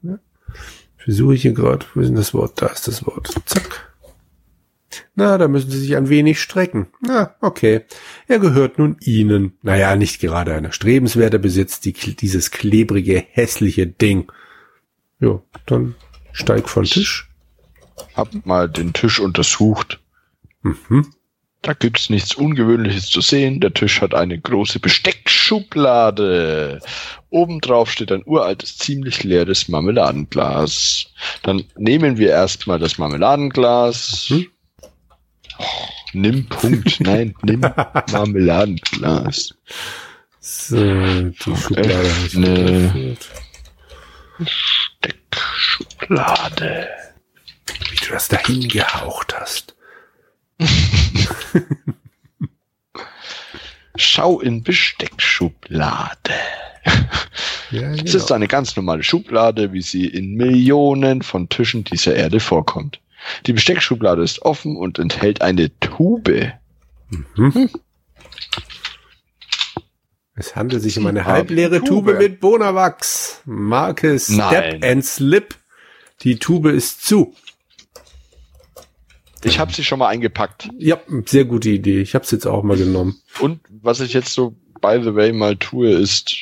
[0.97, 1.85] Versuche ich hier gerade.
[1.93, 2.61] Wo ist denn das Wort?
[2.61, 3.33] Da ist das Wort.
[3.45, 3.93] Zack.
[5.19, 6.89] Na, da müssen Sie sich ein wenig strecken.
[7.01, 7.81] Na, okay.
[8.27, 9.57] Er gehört nun Ihnen.
[9.63, 14.31] Naja, nicht gerade ein erstrebenswerter Besitz, die, dieses klebrige, hässliche Ding.
[15.19, 15.95] Jo, dann
[16.33, 17.31] steig von Tisch.
[18.13, 19.99] Hab mal den Tisch untersucht.
[20.61, 21.07] Mhm.
[21.63, 23.59] Da gibt's nichts Ungewöhnliches zu sehen.
[23.59, 26.79] Der Tisch hat eine große Besteckschublade.
[27.31, 31.07] Obendrauf steht ein uraltes, ziemlich leeres Marmeladenglas.
[31.41, 34.27] Dann nehmen wir erstmal das Marmeladenglas.
[34.29, 34.45] Mhm.
[35.59, 35.63] Oh,
[36.13, 36.99] nimm Punkt.
[36.99, 39.53] Nein, nimm Marmeladenglas.
[40.39, 42.53] So, die Schublade ne.
[42.53, 43.27] geöffnet.
[44.45, 46.87] Steckschublade.
[47.89, 49.75] Wie du das dahin gehaucht hast.
[53.95, 56.33] Schau in Besteckschublade.
[57.71, 58.15] Ja, Es genau.
[58.17, 62.99] ist eine ganz normale Schublade, wie sie in Millionen von Tischen dieser Erde vorkommt.
[63.45, 66.53] Die Besteckschublade ist offen und enthält eine Tube.
[67.09, 67.69] Mhm.
[70.35, 72.07] Es handelt sich um eine halbleere Tube.
[72.07, 73.41] Tube mit Bonawachs.
[73.45, 74.83] Marke Step Nein.
[74.83, 75.55] and Slip.
[76.21, 77.33] Die Tube ist zu.
[79.43, 80.69] Ich habe sie schon mal eingepackt.
[80.77, 82.01] Ja, sehr gute Idee.
[82.01, 83.19] Ich habe es jetzt auch mal genommen.
[83.39, 86.35] Und was ich jetzt so, by the way, mal tue, ist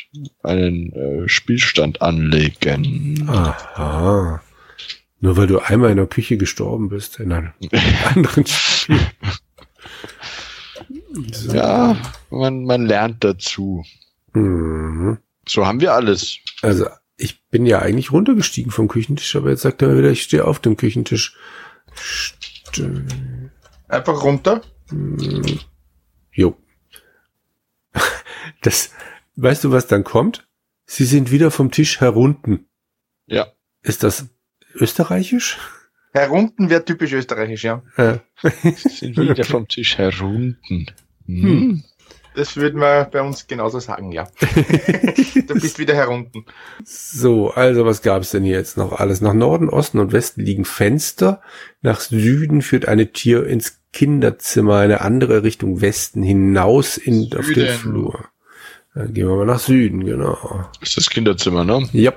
[0.44, 3.26] einen äh, Spielstand anlegen.
[3.30, 4.42] Aha.
[5.20, 7.54] Nur weil du einmal in der Küche gestorben bist, in einem
[8.16, 9.00] anderen Spiel.
[11.32, 11.54] So.
[11.54, 11.98] Ja,
[12.30, 13.84] man, man lernt dazu.
[14.34, 15.18] Mhm.
[15.48, 16.38] So haben wir alles.
[16.62, 20.46] Also, ich bin ja eigentlich runtergestiegen vom Küchentisch, aber jetzt sagt er wieder, ich stehe
[20.46, 21.36] auf dem Küchentisch.
[21.96, 22.84] St
[23.88, 24.62] Einfach runter.
[24.90, 25.60] Hm.
[26.32, 26.58] Jo.
[28.62, 28.92] Das,
[29.36, 30.48] weißt du, was dann kommt?
[30.86, 32.68] Sie sind wieder vom Tisch herunten.
[33.28, 33.48] Ja.
[33.82, 34.28] Ist das
[34.76, 35.58] österreichisch?
[36.14, 37.82] Herunten wäre typisch österreichisch, ja.
[37.98, 38.20] Ja.
[38.62, 40.88] Sie sind wieder vom Tisch herunten.
[41.26, 41.44] Hm.
[41.44, 41.84] Hm.
[42.36, 44.28] Das würde man bei uns genauso sagen, ja.
[45.48, 46.46] du bist wieder herunten.
[46.84, 49.22] So, also was gab es denn hier jetzt noch alles?
[49.22, 51.42] Nach Norden, Osten und Westen liegen Fenster.
[51.82, 57.70] Nach Süden führt eine Tür ins Kinderzimmer, eine andere Richtung Westen hinaus in, auf den.
[57.70, 58.26] Flur.
[58.94, 60.68] Dann gehen wir mal nach Süden, genau.
[60.80, 61.88] Das ist das Kinderzimmer, ne?
[61.94, 62.14] Ja,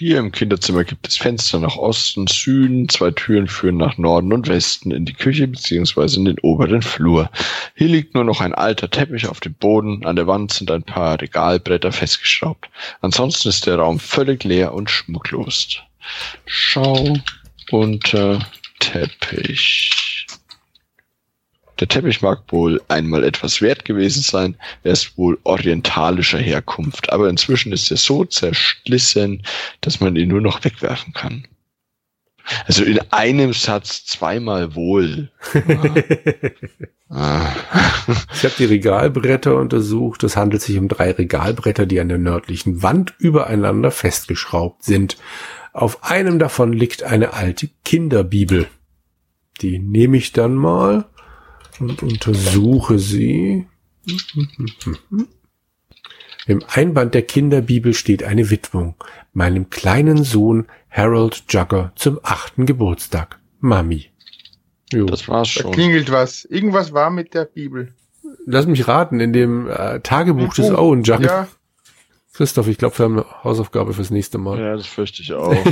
[0.00, 4.46] Hier im Kinderzimmer gibt es Fenster nach Osten, Süden, zwei Türen führen nach Norden und
[4.46, 7.28] Westen in die Küche beziehungsweise in den oberen Flur.
[7.74, 10.84] Hier liegt nur noch ein alter Teppich auf dem Boden, an der Wand sind ein
[10.84, 12.70] paar Regalbretter festgeschraubt.
[13.00, 15.80] Ansonsten ist der Raum völlig leer und schmucklos.
[16.46, 17.16] Schau
[17.72, 18.38] unter
[18.78, 20.07] Teppich.
[21.80, 27.28] Der Teppich mag wohl einmal etwas wert gewesen sein, er ist wohl orientalischer Herkunft, aber
[27.28, 29.42] inzwischen ist er so zerschlissen,
[29.80, 31.46] dass man ihn nur noch wegwerfen kann.
[32.66, 35.30] Also in einem Satz zweimal wohl.
[37.10, 37.54] Ah.
[38.34, 40.22] Ich habe die Regalbretter untersucht.
[40.24, 45.16] Es handelt sich um drei Regalbretter, die an der nördlichen Wand übereinander festgeschraubt sind.
[45.72, 48.68] Auf einem davon liegt eine alte Kinderbibel.
[49.62, 51.06] Die nehme ich dann mal
[51.80, 53.66] und untersuche sie.
[56.46, 58.94] Im Einband der Kinderbibel steht eine Widmung.
[59.32, 63.38] Meinem kleinen Sohn Harold Jugger zum achten Geburtstag.
[63.60, 64.06] Mami.
[64.92, 65.06] Jo.
[65.06, 65.72] Das war's Da schon.
[65.72, 66.44] klingelt was.
[66.44, 67.92] Irgendwas war mit der Bibel.
[68.46, 70.70] Lass mich raten, in dem äh, Tagebuch des.
[70.70, 71.24] Owen Jugger.
[71.24, 71.48] Ja,
[72.32, 74.58] Christoph, ich glaube, wir haben eine Hausaufgabe fürs nächste Mal.
[74.58, 75.54] Ja, das fürchte ich auch.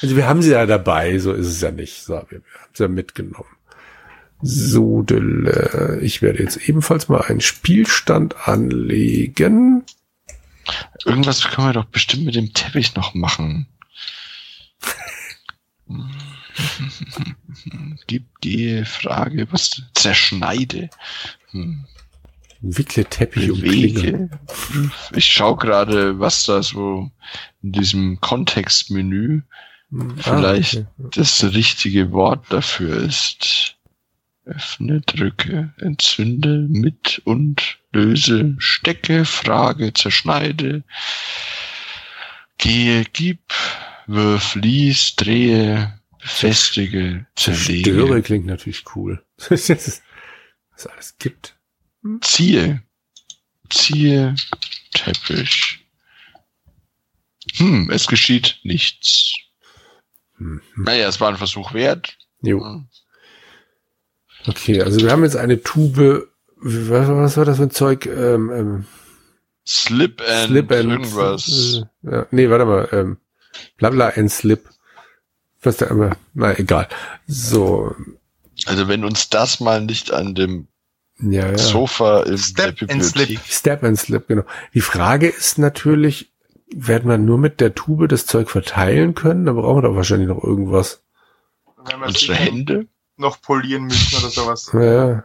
[0.00, 2.04] Also wir haben sie ja dabei, so ist es ja nicht.
[2.04, 3.48] So, wir, wir haben sie ja mitgenommen.
[4.40, 9.84] So, Dille, ich werde jetzt ebenfalls mal einen Spielstand anlegen.
[11.04, 13.66] Irgendwas können wir doch bestimmt mit dem Teppich noch machen.
[18.06, 20.90] Gibt die Frage, was zerschneide?
[21.50, 21.86] Hm.
[22.60, 23.60] Wickle Teppich Klinge.
[23.60, 24.30] Bewege.
[25.14, 27.10] Ich schaue gerade, was da so
[27.62, 29.42] in diesem Kontextmenü
[30.16, 31.08] vielleicht Ah, okay.
[31.20, 33.77] das richtige Wort dafür ist.
[34.48, 40.84] Öffne, drücke, entzünde, mit und löse, stecke, frage, zerschneide,
[42.56, 43.52] gehe, gib,
[44.06, 49.22] wirf, lies, drehe, befestige, Zerstöre zerlege, klingt natürlich cool.
[49.48, 50.02] Was es
[50.86, 51.56] alles gibt.
[52.22, 52.82] ziehe,
[53.68, 54.34] ziehe,
[54.92, 55.84] Teppich.
[57.56, 59.34] Hm, es geschieht nichts.
[60.36, 60.62] Hm.
[60.76, 62.16] Naja, es war ein Versuch wert.
[62.42, 62.84] Jo.
[64.48, 66.28] Okay, also wir haben jetzt eine Tube.
[66.56, 68.06] Was, was war das für ein Zeug?
[68.06, 68.84] Ähm, ähm,
[69.66, 71.82] Slip and, Slip and irgendwas.
[72.04, 72.88] Äh, ja, nee, warte mal.
[72.92, 73.18] Ähm,
[73.76, 74.68] Blabla and Slip.
[75.62, 76.16] Was da immer.
[76.34, 76.88] Na egal.
[77.26, 77.94] So.
[78.66, 80.68] Also wenn uns das mal nicht an dem
[81.20, 81.58] Ja, ja.
[81.58, 83.40] Sofa in Step der and Bibliothek.
[83.46, 84.44] Step and Slip, genau.
[84.74, 86.32] Die Frage ist natürlich,
[86.74, 89.46] werden wir nur mit der Tube das Zeug verteilen können?
[89.46, 91.02] Da brauchen wir doch wahrscheinlich noch irgendwas.
[92.04, 92.86] Unsere Hände
[93.18, 94.70] noch polieren müssen oder sowas.
[94.72, 95.24] Ja, ja.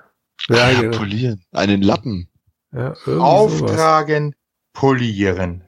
[0.49, 0.97] Ja, Ah, ja, genau.
[0.97, 1.45] polieren.
[1.51, 2.29] Einen Lappen.
[2.73, 3.21] ja irgendwie sowas.
[3.21, 4.35] Auftragen,
[4.73, 5.63] polieren.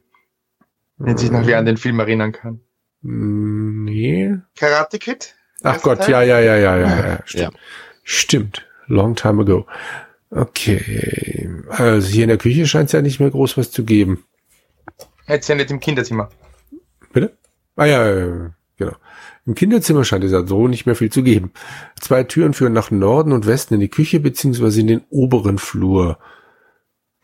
[0.97, 2.61] Wenn sich noch wer an den Film erinnern kann.
[3.01, 4.35] Nee.
[4.57, 5.35] Karate Kid?
[5.63, 6.09] Ach Gott, Teil?
[6.11, 7.19] ja, ja, ja, ja, ja, ja.
[7.25, 7.53] Stimmt.
[7.53, 7.59] Ja.
[8.03, 8.65] Stimmt.
[8.87, 9.65] Long time ago.
[10.31, 11.49] Okay.
[11.69, 14.25] Also hier in der Küche scheint es ja nicht mehr groß was zu geben.
[15.27, 16.29] Jetzt ja nicht im Kinderzimmer.
[17.13, 17.37] Bitte?
[17.75, 18.95] Ah ja, ja, ja, genau.
[19.45, 21.51] Im Kinderzimmer scheint es ja so nicht mehr viel zu geben.
[21.99, 26.17] Zwei Türen führen nach Norden und Westen in die Küche beziehungsweise in den oberen Flur.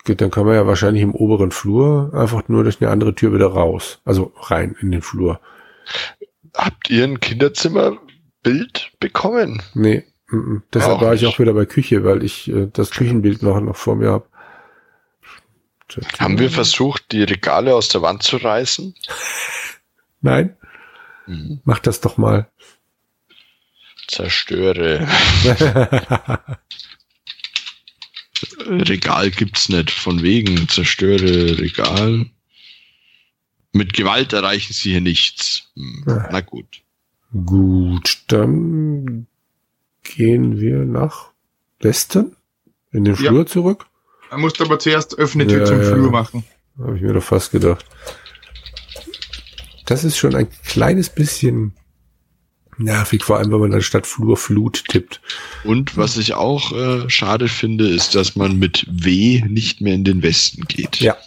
[0.05, 3.34] Gut, dann kann man ja wahrscheinlich im oberen Flur einfach nur durch eine andere Tür
[3.34, 4.01] wieder raus.
[4.05, 5.39] Also rein in den Flur.
[6.55, 9.62] Habt ihr ein Kinderzimmerbild bekommen?
[9.73, 10.63] Nee, mm, mm.
[10.73, 11.34] deshalb Auch war ich nicht.
[11.34, 14.25] auch wieder bei Küche, weil ich äh, das Küchenbild noch, noch vor mir habe.
[16.19, 18.95] Haben wir versucht, die Regale aus der Wand zu reißen?
[20.21, 20.55] Nein,
[21.31, 21.61] Mhm.
[21.63, 22.49] mach das doch mal.
[24.07, 25.07] Zerstöre.
[28.65, 29.91] Regal gibt's nicht.
[29.91, 32.25] Von wegen zerstöre Regal.
[33.71, 35.71] Mit Gewalt erreichen sie hier nichts.
[35.75, 36.03] Hm.
[36.07, 36.29] Ja.
[36.31, 36.81] Na gut.
[37.45, 39.27] Gut, dann
[40.03, 41.31] gehen wir nach
[41.79, 42.35] Westen
[42.91, 43.29] in den Ja.
[43.29, 43.85] Flur zurück.
[44.31, 45.87] Man muss aber zuerst öffne Tür Ja, zum ja.
[45.87, 46.43] Flur machen.
[46.77, 47.85] Habe ich mir doch fast gedacht.
[49.91, 51.73] Das ist schon ein kleines bisschen
[52.77, 55.19] nervig, vor allem wenn man dann statt Flur Flut tippt.
[55.65, 60.06] Und was ich auch äh, schade finde, ist, dass man mit W nicht mehr in
[60.06, 61.01] den Westen geht.
[61.01, 61.17] Ja.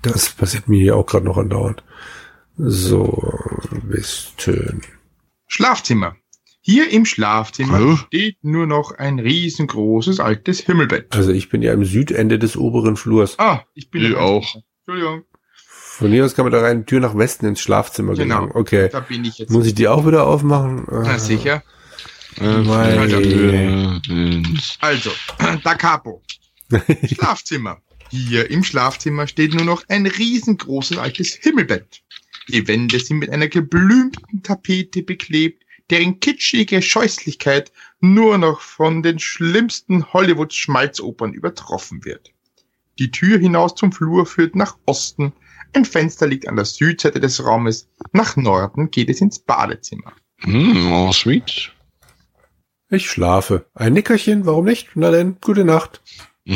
[0.00, 1.84] Das passiert mir hier auch gerade noch andauernd.
[2.56, 3.38] So,
[3.70, 4.80] Westen.
[5.48, 6.16] Schlafzimmer.
[6.62, 7.96] Hier im Schlafzimmer Hä?
[8.06, 11.14] steht nur noch ein riesengroßes altes Himmelbett.
[11.14, 13.38] Also ich bin ja am Südende des oberen Flurs.
[13.38, 14.56] Ah, ich bin Ich auch.
[14.86, 15.24] Entschuldigung,
[16.00, 18.36] Von hier aus kann man da rein Tür nach Westen ins Schlafzimmer Genau.
[18.46, 18.52] gelangen.
[18.54, 18.88] Okay.
[18.90, 19.50] da bin ich jetzt.
[19.50, 20.86] Muss ich die auch wieder aufmachen?
[20.90, 21.62] Na sicher.
[22.40, 24.42] Äh, Mein- äh,
[24.80, 25.10] Also,
[25.64, 26.22] da Capo.
[27.04, 27.82] Schlafzimmer.
[28.08, 32.00] Hier im Schlafzimmer steht nur noch ein riesengroßes altes Himmelbett.
[32.48, 39.18] Die Wände sind mit einer geblümten Tapete beklebt, deren kitschige Scheußlichkeit nur noch von den
[39.18, 42.30] schlimmsten Hollywood-Schmalzopern übertroffen wird.
[42.98, 45.32] Die Tür hinaus zum Flur führt nach Osten,
[45.72, 50.12] ein Fenster liegt an der Südseite des Raumes, nach Norden geht es ins Badezimmer.
[50.38, 51.72] hm, oh, sweet.
[52.88, 53.66] Ich schlafe.
[53.74, 54.88] Ein Nickerchen, warum nicht?
[54.94, 56.00] Na denn, gute Nacht.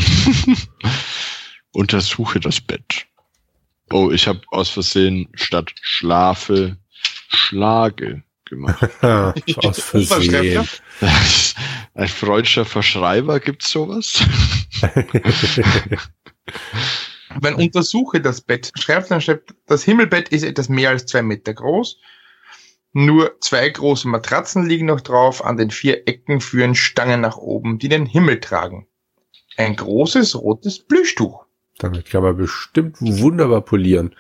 [1.73, 3.07] Untersuche das Bett.
[3.93, 6.77] Oh, ich habe aus Versehen statt schlafe
[7.29, 8.91] schlage gemacht.
[9.03, 10.69] Aus Versehen.
[11.95, 14.23] Ein freudscher Verschreiber, gibt's sowas?
[17.41, 21.55] Wenn untersuche das Bett, schreibt dann schreibt, das Himmelbett ist etwas mehr als zwei Meter
[21.55, 21.99] groß.
[22.93, 25.45] Nur zwei große Matratzen liegen noch drauf.
[25.45, 28.87] An den vier Ecken führen Stangen nach oben, die den Himmel tragen.
[29.57, 31.45] Ein großes rotes Plüschtuch.
[31.79, 34.15] Damit kann man bestimmt wunderbar polieren.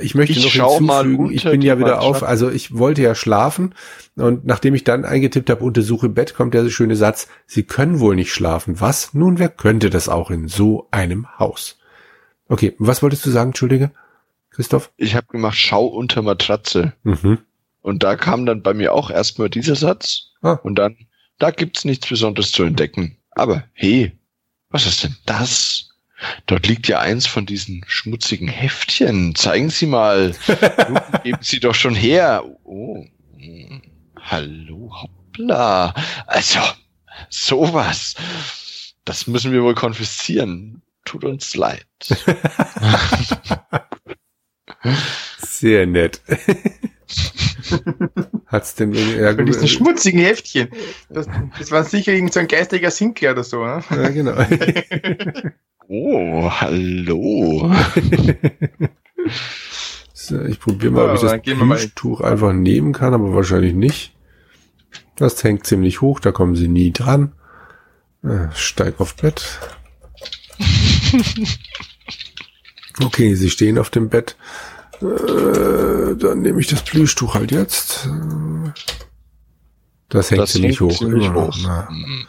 [0.00, 3.74] Ich möchte Ich noch hinzufügen, ich bin ja wieder auf, also ich wollte ja schlafen
[4.14, 8.14] und nachdem ich dann eingetippt habe, untersuche Bett, kommt der schöne Satz, Sie können wohl
[8.14, 8.80] nicht schlafen.
[8.80, 9.14] Was?
[9.14, 11.76] Nun, wer könnte das auch in so einem Haus?
[12.48, 13.90] Okay, was wolltest du sagen, Entschuldige,
[14.50, 14.92] Christoph?
[14.96, 16.92] Ich habe gemacht, schau unter Matratze.
[17.02, 17.38] Mhm.
[17.80, 20.32] Und da kam dann bei mir auch erstmal dieser Satz.
[20.42, 20.58] Ah.
[20.62, 20.96] Und dann,
[21.38, 23.16] da gibt's nichts Besonderes zu entdecken.
[23.30, 24.12] Aber hey,
[24.70, 25.90] was ist denn das?
[26.46, 29.34] dort liegt ja eins von diesen schmutzigen Heftchen.
[29.34, 30.34] Zeigen Sie mal.
[31.24, 32.44] Geben Sie doch schon her.
[32.64, 33.04] Oh.
[33.36, 33.82] hm.
[34.20, 35.94] Hallo, hoppla.
[36.26, 36.60] Also,
[37.28, 38.14] sowas.
[39.04, 40.80] Das müssen wir wohl konfiszieren.
[41.04, 41.86] Tut uns leid.
[45.38, 46.20] Sehr nett.
[48.46, 50.68] Hat's denn ja, Von diesen schmutzigen Heftchen.
[51.08, 51.26] Das,
[51.58, 53.82] das war sicher irgendein so ein geistiger Sinclair oder so, ne?
[53.90, 54.34] ja, genau.
[55.86, 57.70] Oh, hallo.
[60.14, 64.14] So, ich probiere mal, ob ich das Plüschtuch einfach nehmen kann, aber wahrscheinlich nicht.
[65.16, 67.32] Das hängt ziemlich hoch, da kommen sie nie dran.
[68.22, 69.60] Äh, Steig auf Bett.
[73.02, 74.36] Okay, sie stehen auf dem Bett.
[75.02, 78.08] Äh, dann nehme ich das Plüschtuch halt jetzt.
[80.08, 81.02] Das hängt Das ziemlich hängt hoch.
[81.02, 81.48] immer noch.
[81.48, 81.58] hoch.
[81.64, 82.26] Na, Hm.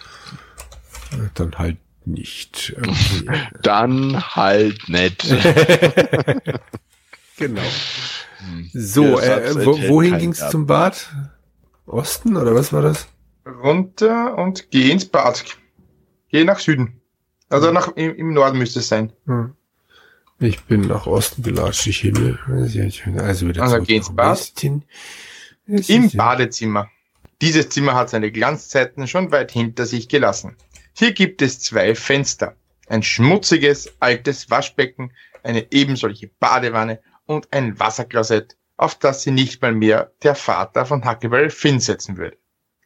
[1.35, 2.75] dann halt nicht.
[2.79, 3.47] Okay.
[3.61, 5.23] Dann halt nett.
[7.37, 7.61] genau.
[8.73, 10.51] So, äh, wo, wohin ging's Verb.
[10.51, 11.09] zum Bad?
[11.87, 13.07] Osten oder was war das?
[13.45, 15.43] Runter und geh ins Bad.
[16.29, 17.01] Geh nach Süden.
[17.49, 19.13] Also nach, im, im Norden müsste es sein.
[19.25, 19.55] Hm.
[20.39, 22.37] Ich bin nach Osten gelatscht, ich Himmel.
[23.17, 24.63] Also wieder Also zurück geh ins nach Bad.
[25.87, 26.89] Im Badezimmer.
[27.41, 30.55] Dieses Zimmer hat seine Glanzzeiten schon weit hinter sich gelassen.
[30.93, 32.55] Hier gibt es zwei Fenster.
[32.87, 35.11] Ein schmutziges, altes Waschbecken,
[35.43, 41.09] eine ebensolche Badewanne und ein Wasserklosett, auf das sie nicht mal mehr der Vater von
[41.09, 42.37] Huckleberry Finn setzen würde.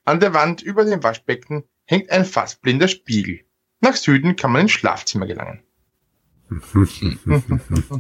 [0.06, 3.42] An der Wand über dem Waschbecken hängt ein fast blinder Spiegel.
[3.82, 5.64] Nach Süden kann man ins Schlafzimmer gelangen.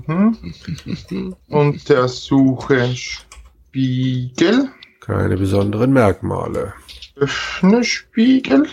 [0.07, 1.35] Mhm.
[1.49, 4.69] Untersuche Spiegel.
[5.01, 6.73] Keine besonderen Merkmale.
[7.15, 8.67] Öffne Spiegel.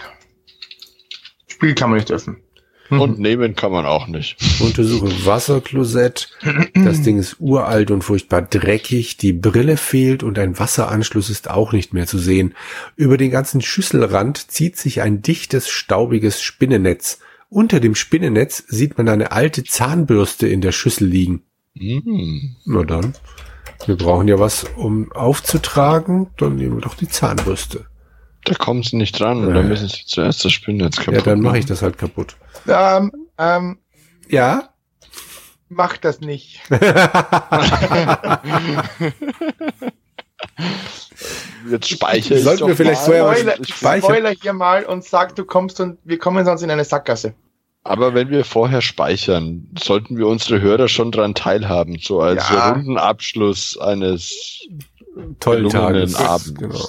[1.47, 2.43] Spiegel kann man nicht öffnen.
[2.91, 4.37] Und nehmen kann man auch nicht.
[4.61, 6.31] Untersuche Wasserklosett.
[6.75, 9.17] Das Ding ist uralt und furchtbar dreckig.
[9.17, 12.55] Die Brille fehlt und ein Wasseranschluss ist auch nicht mehr zu sehen.
[12.97, 17.19] Über den ganzen Schüsselrand zieht sich ein dichtes, staubiges Spinnennetz.
[17.49, 21.43] Unter dem Spinnennetz sieht man eine alte Zahnbürste in der Schüssel liegen.
[21.77, 22.57] Hm.
[22.65, 23.15] Na dann.
[23.85, 26.29] Wir brauchen ja was, um aufzutragen.
[26.39, 27.87] Dann nehmen wir doch die Zahnbürste.
[28.47, 29.51] Da kommen sie nicht dran.
[29.51, 29.53] Äh.
[29.55, 32.37] Da müssen sie zuerst das Spinnennetz kaputt Ja, dann mache ich das halt kaputt.
[32.67, 33.79] Ähm, ähm,
[34.29, 34.71] Ja?
[35.69, 36.61] mach das nicht.
[41.71, 43.19] Jetzt speichere ich Sollten wir vielleicht mal.
[43.19, 44.03] vorher was Spoiler, speichern?
[44.03, 47.35] Spoiler hier mal und sag, du kommst und wir kommen sonst in eine Sackgasse.
[47.83, 52.71] Aber wenn wir vorher speichern, sollten wir unsere Hörer schon dran teilhaben, so als Ja.
[52.73, 54.61] runden Abschluss eines
[55.41, 56.15] Tollen Tages.
[56.17, 56.55] Abends.
[56.55, 56.89] Genau.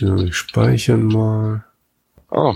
[0.00, 1.62] So, wir speichern mal.
[2.30, 2.54] Oh,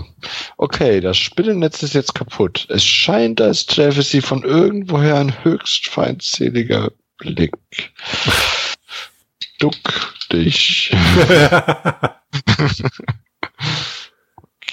[0.57, 2.65] okay, das Spinnennetz ist jetzt kaputt.
[2.71, 7.53] Es scheint, als träfe sie von irgendwoher ein höchst feindseliger Blick.
[9.59, 9.75] Duck
[10.31, 10.91] dich.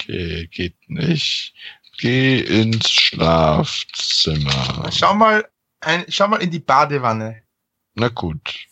[0.05, 1.53] Okay, geht nicht.
[1.97, 4.89] Geh ins Schlafzimmer.
[4.91, 5.47] Schau mal,
[5.79, 7.43] ein, schau mal in die Badewanne.
[7.93, 8.67] Na gut.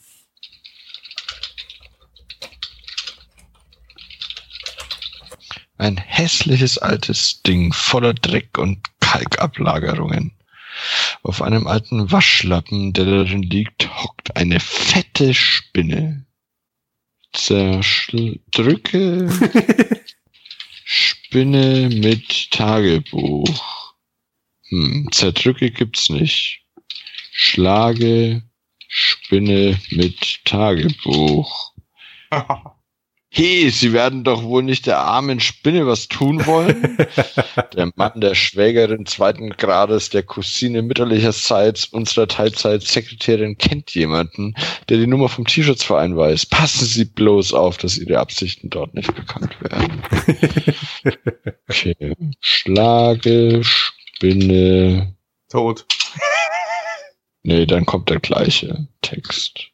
[5.82, 10.32] Ein hässliches altes Ding voller Dreck und Kalkablagerungen.
[11.24, 16.28] Auf einem alten Waschlappen, der darin liegt, hockt eine fette Spinne.
[17.34, 19.28] Zerdrücke
[20.86, 23.96] Spinne mit Tagebuch.
[24.70, 26.62] Hm, zerdrücke gibt's nicht.
[27.32, 28.44] Schlage
[28.88, 31.74] Spinne mit Tagebuch.
[33.34, 36.98] He, Sie werden doch wohl nicht der armen Spinne was tun wollen?
[37.74, 44.54] der Mann der Schwägerin zweiten Grades, der Cousine mütterlicherseits, unserer Teilzeitsekretärin kennt jemanden,
[44.90, 46.48] der die Nummer vom Tierschutzverein weiß.
[46.48, 50.04] Passen Sie bloß auf, dass Ihre Absichten dort nicht bekannt werden.
[51.70, 52.14] Okay.
[52.42, 55.16] Schlage Spinne.
[55.50, 55.86] Tot.
[57.44, 59.71] Nee, dann kommt der gleiche Text.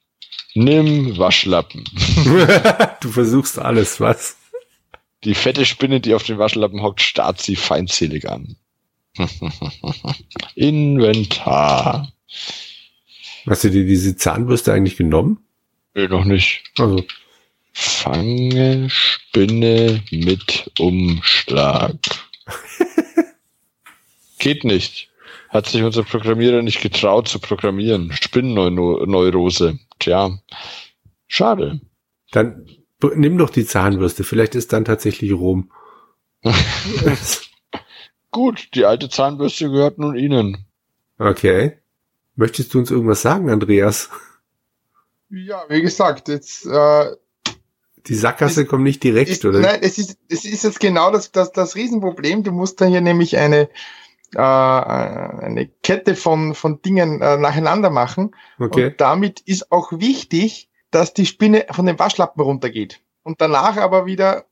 [0.58, 1.84] Nimm Waschlappen.
[3.02, 4.38] du versuchst alles, was?
[5.24, 8.56] Die fette Spinne, die auf dem Waschlappen hockt, starrt sie feindselig an.
[10.56, 12.12] Inventar.
[13.46, 15.46] Hast du dir diese Zahnbürste eigentlich genommen?
[15.94, 16.64] Nee, noch nicht.
[16.80, 17.06] Also,
[17.72, 21.98] Fange Spinne mit Umschlag.
[24.40, 25.10] Geht nicht.
[25.58, 28.12] Hat sich unser Programmierer nicht getraut zu programmieren.
[28.12, 29.80] Spinnenneurose.
[29.98, 30.38] Tja.
[31.26, 31.82] Schade.
[32.30, 32.68] dann
[33.16, 34.24] nimm doch die Zahnbürste.
[34.24, 35.72] Vielleicht ist dann tatsächlich rum.
[38.32, 40.68] Gut, die alte Zahnbürste gehört nun Ihnen.
[41.18, 41.80] Okay.
[42.36, 44.12] Möchtest du uns irgendwas sagen, Andreas?
[45.32, 47.16] Ja, wie gesagt, jetzt äh,
[48.06, 49.62] die Sackgasse ist, kommt nicht direkt, ist, oder?
[49.62, 52.44] Nein, es ist, es ist jetzt genau das, das, das Riesenproblem.
[52.44, 53.70] Du musst da hier nämlich eine,
[54.36, 58.36] äh, eine Kette von, von Dingen äh, nacheinander machen.
[58.60, 58.88] Okay.
[58.88, 63.02] Und damit ist auch wichtig, dass die Spinne von dem Waschlappen runtergeht.
[63.24, 64.46] Und danach aber wieder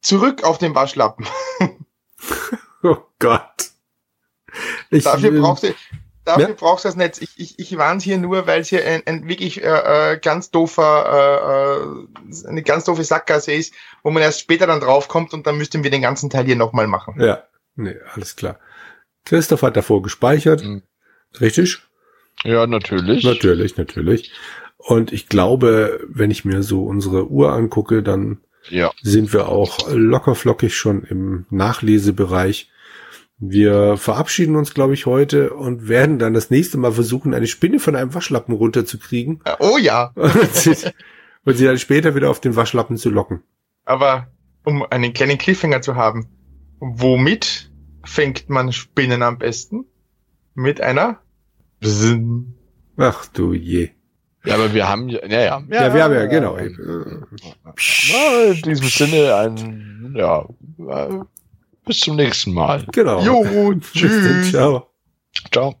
[0.00, 1.26] zurück auf den Waschlappen.
[2.82, 3.72] oh Gott.
[4.90, 5.74] Ich dafür brauchst du,
[6.24, 6.54] dafür ja?
[6.54, 7.20] brauchst du das Netz.
[7.20, 10.50] Ich, ich, ich warne hier nur, weil es hier ein, ein wirklich äh, äh ganz
[10.50, 12.06] doofer,
[12.44, 15.84] äh, eine ganz doofe Sackgasse ist, wo man erst später dann draufkommt und dann müssten
[15.84, 17.20] wir den ganzen Teil hier nochmal machen.
[17.20, 17.44] Ja,
[17.76, 18.58] nee, alles klar.
[19.28, 20.64] Christoph hat davor gespeichert.
[20.64, 20.82] Mhm.
[21.40, 21.78] Richtig?
[22.44, 23.24] Ja, natürlich.
[23.24, 24.32] Natürlich, natürlich.
[24.76, 28.38] Und ich glaube, wenn ich mir so unsere Uhr angucke, dann
[28.70, 28.90] ja.
[29.02, 32.70] sind wir auch lockerflockig schon im Nachlesebereich.
[33.38, 37.78] Wir verabschieden uns, glaube ich, heute und werden dann das nächste Mal versuchen, eine Spinne
[37.78, 39.42] von einem Waschlappen runterzukriegen.
[39.60, 40.12] Oh ja.
[40.14, 40.74] und, sie,
[41.44, 43.42] und sie dann später wieder auf den Waschlappen zu locken.
[43.84, 44.28] Aber
[44.64, 46.28] um einen kleinen Cliffhanger zu haben,
[46.80, 47.67] womit
[48.08, 49.84] fängt man Spinnen am besten?
[50.54, 51.20] Mit einer
[51.80, 52.54] Bzn.
[52.96, 53.90] Ach du je.
[54.44, 55.62] Ja, aber wir haben ja, ja, ja.
[55.70, 56.56] Ja, wir haben ja, genau.
[56.58, 56.66] Ja,
[58.50, 60.46] in diesem Sinne ein, ja,
[61.84, 62.84] bis zum nächsten Mal.
[62.92, 63.20] Genau.
[63.22, 64.50] Jo, tschüss.
[64.50, 64.90] Ciao.
[65.52, 65.76] Ciao.